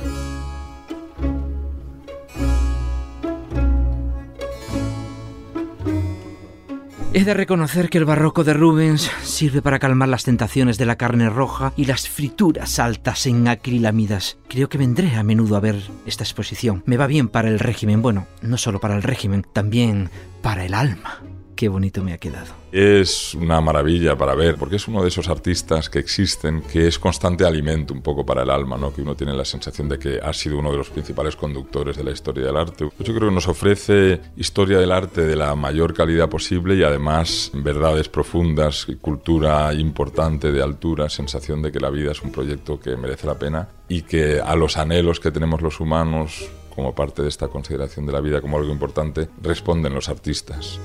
He 7.17 7.23
de 7.23 7.33
reconocer 7.33 7.91
que 7.91 7.99
el 7.99 8.05
barroco 8.05 8.43
de 8.43 8.55
Rubens 8.55 9.09
sirve 9.23 9.63
para 9.63 9.79
calmar 9.79 10.09
las 10.09 10.25
tentaciones 10.25 10.79
de 10.79 10.85
la 10.85 10.97
carne 10.97 11.31
roja 11.31 11.73
y 11.77 11.85
las 11.85 12.09
frituras 12.09 12.81
altas 12.81 13.27
en 13.27 13.47
acrilamidas. 13.47 14.37
Creo 14.49 14.69
que 14.69 14.79
vendré 14.79 15.15
a 15.15 15.23
menudo 15.23 15.55
a 15.55 15.61
ver 15.61 15.81
esta 16.07 16.25
exposición. 16.25 16.83
Me 16.87 16.97
va 16.97 17.07
bien 17.07 17.29
para 17.29 17.49
el 17.49 17.61
régimen, 17.61 18.03
bueno, 18.03 18.27
no 18.43 18.59
solo 18.59 18.81
para 18.81 18.97
el 18.97 19.05
régimen, 19.05 19.47
también 19.53 20.11
para 20.43 20.65
el 20.65 20.75
alma. 20.75 21.21
Qué 21.57 21.69
bonito 21.69 22.03
me 22.03 22.13
ha 22.13 22.19
quedado. 22.19 22.53
Es 22.73 23.35
una 23.35 23.61
maravilla 23.61 24.17
para 24.17 24.35
ver, 24.35 24.57
porque 24.57 24.77
es 24.77 24.89
uno 24.89 25.03
de 25.03 25.09
esos 25.09 25.29
artistas 25.29 25.89
que 25.89 26.01
existen, 26.01 26.63
que 26.63 26.89
es 26.89 26.99
constante 26.99 27.45
alimento 27.45 27.95
un 27.95 28.03
poco 28.03 28.27
para 28.27 28.43
el 28.43 28.51
alma, 28.51 28.77
¿no? 28.77 28.93
que 28.93 29.03
uno 29.03 29.15
tiene 29.15 29.35
la 29.35 29.45
sensación 29.45 29.89
de 29.89 29.99
que 29.99 30.19
ha 30.21 30.33
sido 30.33 30.59
uno 30.59 30.73
de 30.73 30.79
los 30.79 30.91
principales 30.91 31.37
conductores 31.37 31.97
de 31.97 32.03
la 32.03 32.11
historia 32.11 32.47
del 32.47 32.57
arte. 32.57 32.89
Yo 32.99 33.15
creo 33.15 33.29
que 33.29 33.35
nos 33.35 33.47
ofrece 33.47 34.21
historia 34.37 34.79
del 34.79 34.91
arte 34.91 35.23
de 35.23 35.37
la 35.37 35.55
mayor 35.55 35.95
calidad 35.95 36.29
posible 36.29 36.75
y 36.75 36.83
además 36.83 37.53
verdades 37.55 38.09
profundas, 38.09 38.87
cultura 39.01 39.73
importante 39.75 40.51
de 40.51 40.61
altura, 40.61 41.09
sensación 41.09 41.63
de 41.63 41.71
que 41.71 41.79
la 41.79 41.91
vida 41.91 42.11
es 42.11 42.23
un 42.23 42.33
proyecto 42.33 42.81
que 42.81 42.97
merece 42.97 43.29
la 43.29 43.39
pena 43.39 43.69
y 43.89 44.03
que 44.03 44.41
a 44.41 44.57
los 44.57 44.77
anhelos 44.77 45.21
que 45.21 45.31
tenemos 45.31 45.63
los 45.63 45.79
humanos 45.79 46.49
como 46.75 46.95
parte 46.95 47.23
de 47.23 47.29
esta 47.29 47.47
consideración 47.47 48.07
de 48.07 48.13
la 48.13 48.21
vida 48.21 48.41
como 48.41 48.59
algo 48.59 48.73
importante, 48.73 49.29
responden 49.41 49.95
los 49.95 50.09
artistas. 50.09 50.81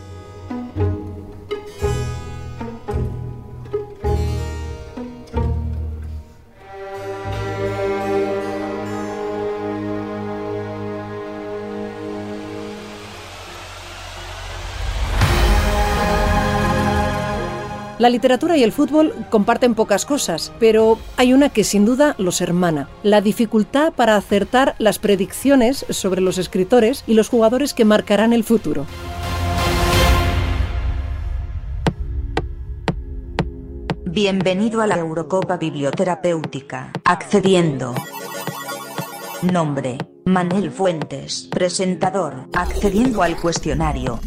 La 17.99 18.09
literatura 18.09 18.55
y 18.55 18.63
el 18.63 18.71
fútbol 18.71 19.13
comparten 19.29 19.75
pocas 19.75 20.05
cosas, 20.05 20.53
pero 20.57 20.97
hay 21.17 21.33
una 21.33 21.49
que 21.49 21.65
sin 21.65 21.83
duda 21.83 22.15
los 22.17 22.39
hermana, 22.39 22.87
la 23.03 23.19
dificultad 23.19 23.91
para 23.91 24.15
acertar 24.15 24.75
las 24.79 24.99
predicciones 24.99 25.85
sobre 25.89 26.21
los 26.21 26.37
escritores 26.37 27.03
y 27.07 27.13
los 27.13 27.27
jugadores 27.27 27.73
que 27.73 27.83
marcarán 27.83 28.31
el 28.31 28.45
futuro. 28.45 28.85
Bienvenido 34.05 34.79
a 34.79 34.87
la 34.87 34.97
Eurocopa 34.97 35.57
Biblioterapéutica. 35.57 36.93
Accediendo. 37.03 37.93
Nombre. 39.41 39.97
Manel 40.23 40.71
Fuentes. 40.71 41.49
Presentador. 41.51 42.47
Accediendo 42.53 43.23
al 43.23 43.35
cuestionario. 43.35 44.21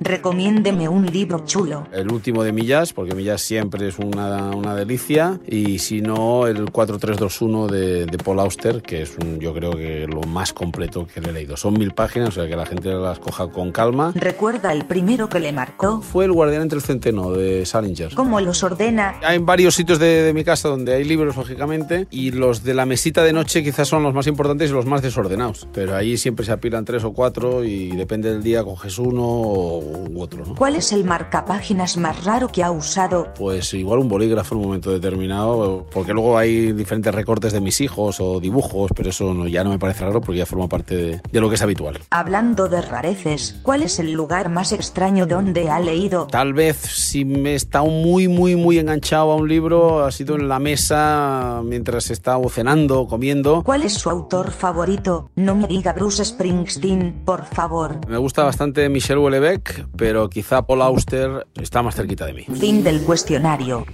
Recomiéndeme 0.00 0.88
un 0.88 1.06
libro 1.06 1.44
chulo. 1.44 1.86
El 1.92 2.10
último 2.12 2.42
de 2.44 2.52
Millas, 2.52 2.92
porque 2.92 3.14
Millas 3.14 3.40
siempre 3.40 3.88
es 3.88 3.98
una, 3.98 4.50
una 4.50 4.74
delicia. 4.74 5.40
Y 5.46 5.78
si 5.78 6.00
no, 6.00 6.46
el 6.46 6.70
4321 6.70 7.66
de, 7.68 8.06
de 8.06 8.18
Paul 8.18 8.40
Auster, 8.40 8.82
que 8.82 9.02
es 9.02 9.16
un, 9.22 9.40
yo 9.40 9.54
creo 9.54 9.72
que 9.72 10.06
lo 10.06 10.22
más 10.22 10.52
completo 10.52 11.06
que 11.06 11.20
le 11.20 11.30
he 11.30 11.32
leído. 11.32 11.56
Son 11.56 11.74
mil 11.74 11.92
páginas, 11.92 12.30
o 12.30 12.32
sea 12.32 12.48
que 12.48 12.56
la 12.56 12.66
gente 12.66 12.90
las 12.90 13.18
coja 13.18 13.48
con 13.48 13.72
calma. 13.72 14.12
¿Recuerda 14.14 14.72
el 14.72 14.84
primero 14.84 15.28
que 15.28 15.40
le 15.40 15.52
marcó? 15.52 16.00
Fue 16.02 16.24
El 16.24 16.32
Guardián 16.32 16.62
entre 16.62 16.78
el 16.78 16.84
Centeno 16.84 17.32
de 17.32 17.64
Salinger. 17.64 18.14
¿Cómo 18.14 18.40
los 18.40 18.62
ordena? 18.62 19.18
Hay 19.22 19.38
varios 19.38 19.74
sitios 19.74 19.98
de, 19.98 20.22
de 20.22 20.32
mi 20.32 20.44
casa 20.44 20.68
donde 20.68 20.94
hay 20.94 21.04
libros, 21.04 21.36
lógicamente, 21.36 22.06
y 22.10 22.30
los 22.32 22.62
de 22.62 22.74
la 22.74 22.86
mesita 22.86 23.22
de 23.22 23.32
noche 23.32 23.62
quizás 23.62 23.88
son 23.88 24.02
los 24.02 24.14
más 24.14 24.26
importantes 24.26 24.70
y 24.70 24.72
los 24.72 24.86
más 24.86 25.02
desordenados. 25.02 25.66
Pero 25.72 25.96
ahí 25.96 26.16
siempre 26.16 26.44
se 26.44 26.52
apilan 26.52 26.84
tres 26.84 27.04
o 27.04 27.12
cuatro 27.12 27.64
y 27.64 27.88
depende 27.96 28.30
del 28.30 28.42
día 28.42 28.62
coges 28.62 28.98
uno 28.98 29.24
o 29.24 29.85
u 29.86 30.20
otro, 30.20 30.44
¿no? 30.44 30.54
¿Cuál 30.54 30.76
es 30.76 30.92
el 30.92 31.04
marcapáginas 31.04 31.96
más 31.96 32.24
raro 32.24 32.48
que 32.48 32.62
ha 32.62 32.70
usado? 32.70 33.28
Pues 33.38 33.72
igual 33.74 34.00
un 34.00 34.08
bolígrafo 34.08 34.54
en 34.54 34.60
un 34.60 34.66
momento 34.66 34.90
determinado, 34.90 35.86
porque 35.92 36.12
luego 36.12 36.36
hay 36.38 36.72
diferentes 36.72 37.14
recortes 37.14 37.52
de 37.52 37.60
mis 37.60 37.80
hijos 37.80 38.20
o 38.20 38.40
dibujos, 38.40 38.90
pero 38.94 39.10
eso 39.10 39.32
no- 39.34 39.46
ya 39.46 39.64
no 39.64 39.70
me 39.70 39.78
parece 39.78 40.04
raro 40.04 40.20
porque 40.20 40.38
ya 40.38 40.46
forma 40.46 40.68
parte 40.68 40.96
de, 40.96 41.20
de 41.30 41.40
lo 41.40 41.48
que 41.48 41.54
es 41.56 41.62
habitual. 41.62 41.98
Hablando 42.10 42.68
de 42.68 42.82
rareces, 42.82 43.58
¿cuál 43.62 43.82
es 43.82 43.98
el 43.98 44.12
lugar 44.12 44.48
más 44.48 44.72
extraño 44.72 45.26
donde 45.26 45.70
ha 45.70 45.80
leído? 45.80 46.26
Tal 46.26 46.52
vez 46.54 46.76
si 46.76 47.24
me 47.24 47.50
he 47.52 47.54
estado 47.54 47.86
muy, 47.86 48.28
muy, 48.28 48.56
muy 48.56 48.78
enganchado 48.78 49.32
a 49.32 49.36
un 49.36 49.48
libro, 49.48 50.04
ha 50.04 50.10
sido 50.12 50.36
en 50.36 50.48
la 50.48 50.58
mesa 50.58 51.60
mientras 51.64 52.10
estaba 52.10 52.46
cenando 52.48 53.00
o 53.00 53.08
comiendo. 53.08 53.62
¿Cuál 53.62 53.82
es 53.82 53.94
su 53.94 54.10
autor 54.10 54.50
favorito? 54.50 55.30
No 55.36 55.54
me 55.54 55.66
diga 55.66 55.92
Bruce 55.92 56.24
Springsteen, 56.24 57.22
por 57.24 57.44
favor. 57.44 58.00
Me 58.08 58.16
gusta 58.18 58.44
bastante 58.44 58.88
Michel 58.88 59.18
Houellebecq 59.18 59.75
League, 59.76 59.90
pero 59.96 60.28
quizá 60.28 60.66
Paul 60.66 60.82
Auster 60.82 61.46
está 61.54 61.82
más 61.82 61.94
cerquita 61.94 62.26
de 62.26 62.32
mí. 62.32 62.44
Fin 62.44 62.82
del 62.82 63.02
cuestionario. 63.02 63.86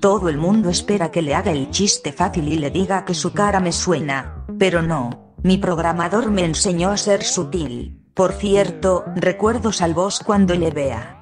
Todo 0.00 0.28
el 0.28 0.36
mundo 0.36 0.68
espera 0.68 1.10
que 1.10 1.22
le 1.22 1.34
haga 1.34 1.50
el 1.50 1.70
chiste 1.70 2.12
fácil 2.12 2.52
y 2.52 2.58
le 2.58 2.70
diga 2.70 3.04
que 3.04 3.14
su 3.14 3.32
cara 3.32 3.60
me 3.60 3.72
suena, 3.72 4.44
pero 4.58 4.82
no. 4.82 5.34
Mi 5.42 5.58
programador 5.58 6.30
me 6.30 6.44
enseñó 6.44 6.90
a 6.90 6.96
ser 6.96 7.22
sutil. 7.22 8.00
Por 8.14 8.32
cierto, 8.32 9.04
recuerdos 9.16 9.82
al 9.82 9.94
boss 9.94 10.20
cuando 10.24 10.54
le 10.54 10.70
vea. 10.70 11.18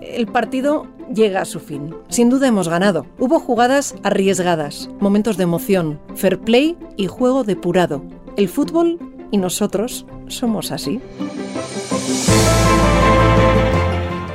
El 0.00 0.26
partido 0.26 0.86
llega 1.14 1.42
a 1.42 1.44
su 1.44 1.60
fin. 1.60 1.94
Sin 2.08 2.30
duda 2.30 2.48
hemos 2.48 2.68
ganado. 2.68 3.06
Hubo 3.18 3.38
jugadas 3.38 3.94
arriesgadas, 4.02 4.90
momentos 5.00 5.36
de 5.36 5.44
emoción, 5.44 6.00
fair 6.14 6.38
play 6.40 6.76
y 6.96 7.06
juego 7.06 7.44
depurado. 7.44 8.02
El 8.36 8.48
fútbol 8.48 8.98
y 9.30 9.36
nosotros 9.38 10.06
somos 10.28 10.72
así. 10.72 11.00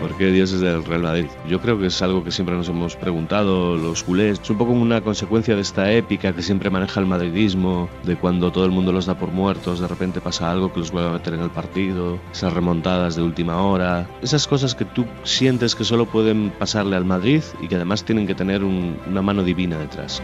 ¿Por 0.01 0.15
qué 0.17 0.31
Dios 0.31 0.51
es 0.51 0.61
del 0.61 0.83
Real 0.85 1.01
Madrid? 1.03 1.25
Yo 1.47 1.59
creo 1.61 1.77
que 1.79 1.87
es 1.87 2.01
algo 2.01 2.23
que 2.23 2.31
siempre 2.31 2.55
nos 2.55 2.69
hemos 2.69 2.95
preguntado 2.95 3.75
los 3.75 4.03
culés. 4.03 4.39
Es 4.41 4.49
un 4.49 4.57
poco 4.57 4.71
una 4.71 5.01
consecuencia 5.01 5.55
de 5.55 5.61
esta 5.61 5.91
épica 5.91 6.33
que 6.33 6.41
siempre 6.41 6.69
maneja 6.69 6.99
el 6.99 7.05
madridismo, 7.05 7.87
de 8.03 8.15
cuando 8.15 8.51
todo 8.51 8.65
el 8.65 8.71
mundo 8.71 8.91
los 8.91 9.05
da 9.05 9.17
por 9.17 9.29
muertos, 9.31 9.79
de 9.79 9.87
repente 9.87 10.21
pasa 10.21 10.49
algo 10.49 10.71
que 10.73 10.79
los 10.79 10.91
vuelve 10.91 11.09
a 11.09 11.13
meter 11.13 11.33
en 11.35 11.41
el 11.41 11.49
partido, 11.51 12.17
esas 12.31 12.53
remontadas 12.53 13.15
de 13.15 13.21
última 13.23 13.61
hora, 13.61 14.07
esas 14.21 14.47
cosas 14.47 14.73
que 14.75 14.85
tú 14.85 15.05
sientes 15.23 15.75
que 15.75 15.83
solo 15.83 16.05
pueden 16.05 16.51
pasarle 16.57 16.95
al 16.95 17.05
Madrid 17.05 17.41
y 17.61 17.67
que 17.67 17.75
además 17.75 18.03
tienen 18.03 18.25
que 18.25 18.33
tener 18.35 18.63
un- 18.63 18.97
una 19.07 19.21
mano 19.21 19.43
divina 19.43 19.77
detrás. 19.77 20.21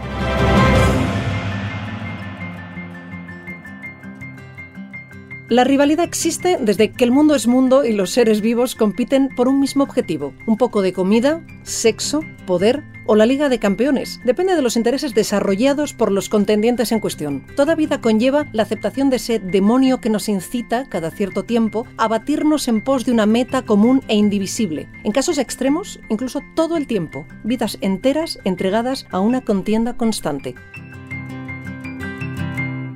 La 5.53 5.63
rivalidad 5.63 6.03
existe 6.03 6.57
desde 6.59 6.91
que 6.91 7.03
el 7.03 7.11
mundo 7.11 7.35
es 7.35 7.45
mundo 7.45 7.85
y 7.85 7.93
los 7.93 8.09
seres 8.09 8.41
vivos 8.41 8.73
compiten 8.73 9.29
por 9.29 9.47
un 9.47 9.59
mismo 9.59 9.83
objetivo, 9.83 10.33
un 10.47 10.57
poco 10.57 10.81
de 10.81 10.93
comida, 10.93 11.45
sexo, 11.61 12.21
poder 12.47 12.83
o 13.05 13.15
la 13.15 13.27
Liga 13.27 13.49
de 13.49 13.59
Campeones. 13.59 14.19
Depende 14.23 14.55
de 14.55 14.63
los 14.63 14.77
intereses 14.77 15.13
desarrollados 15.13 15.93
por 15.93 16.11
los 16.11 16.27
contendientes 16.27 16.91
en 16.91 16.99
cuestión. 16.99 17.45
Toda 17.55 17.75
vida 17.75 18.01
conlleva 18.01 18.47
la 18.51 18.63
aceptación 18.63 19.11
de 19.11 19.17
ese 19.17 19.37
demonio 19.37 20.01
que 20.01 20.09
nos 20.09 20.27
incita, 20.27 20.89
cada 20.89 21.11
cierto 21.11 21.43
tiempo, 21.43 21.85
a 21.97 22.07
batirnos 22.07 22.67
en 22.67 22.81
pos 22.81 23.05
de 23.05 23.11
una 23.11 23.27
meta 23.27 23.61
común 23.61 24.01
e 24.07 24.15
indivisible. 24.15 24.89
En 25.03 25.11
casos 25.11 25.37
extremos, 25.37 25.99
incluso 26.09 26.41
todo 26.55 26.77
el 26.77 26.87
tiempo. 26.87 27.27
Vidas 27.43 27.77
enteras 27.81 28.39
entregadas 28.43 29.05
a 29.11 29.19
una 29.19 29.41
contienda 29.41 29.97
constante. 29.97 30.55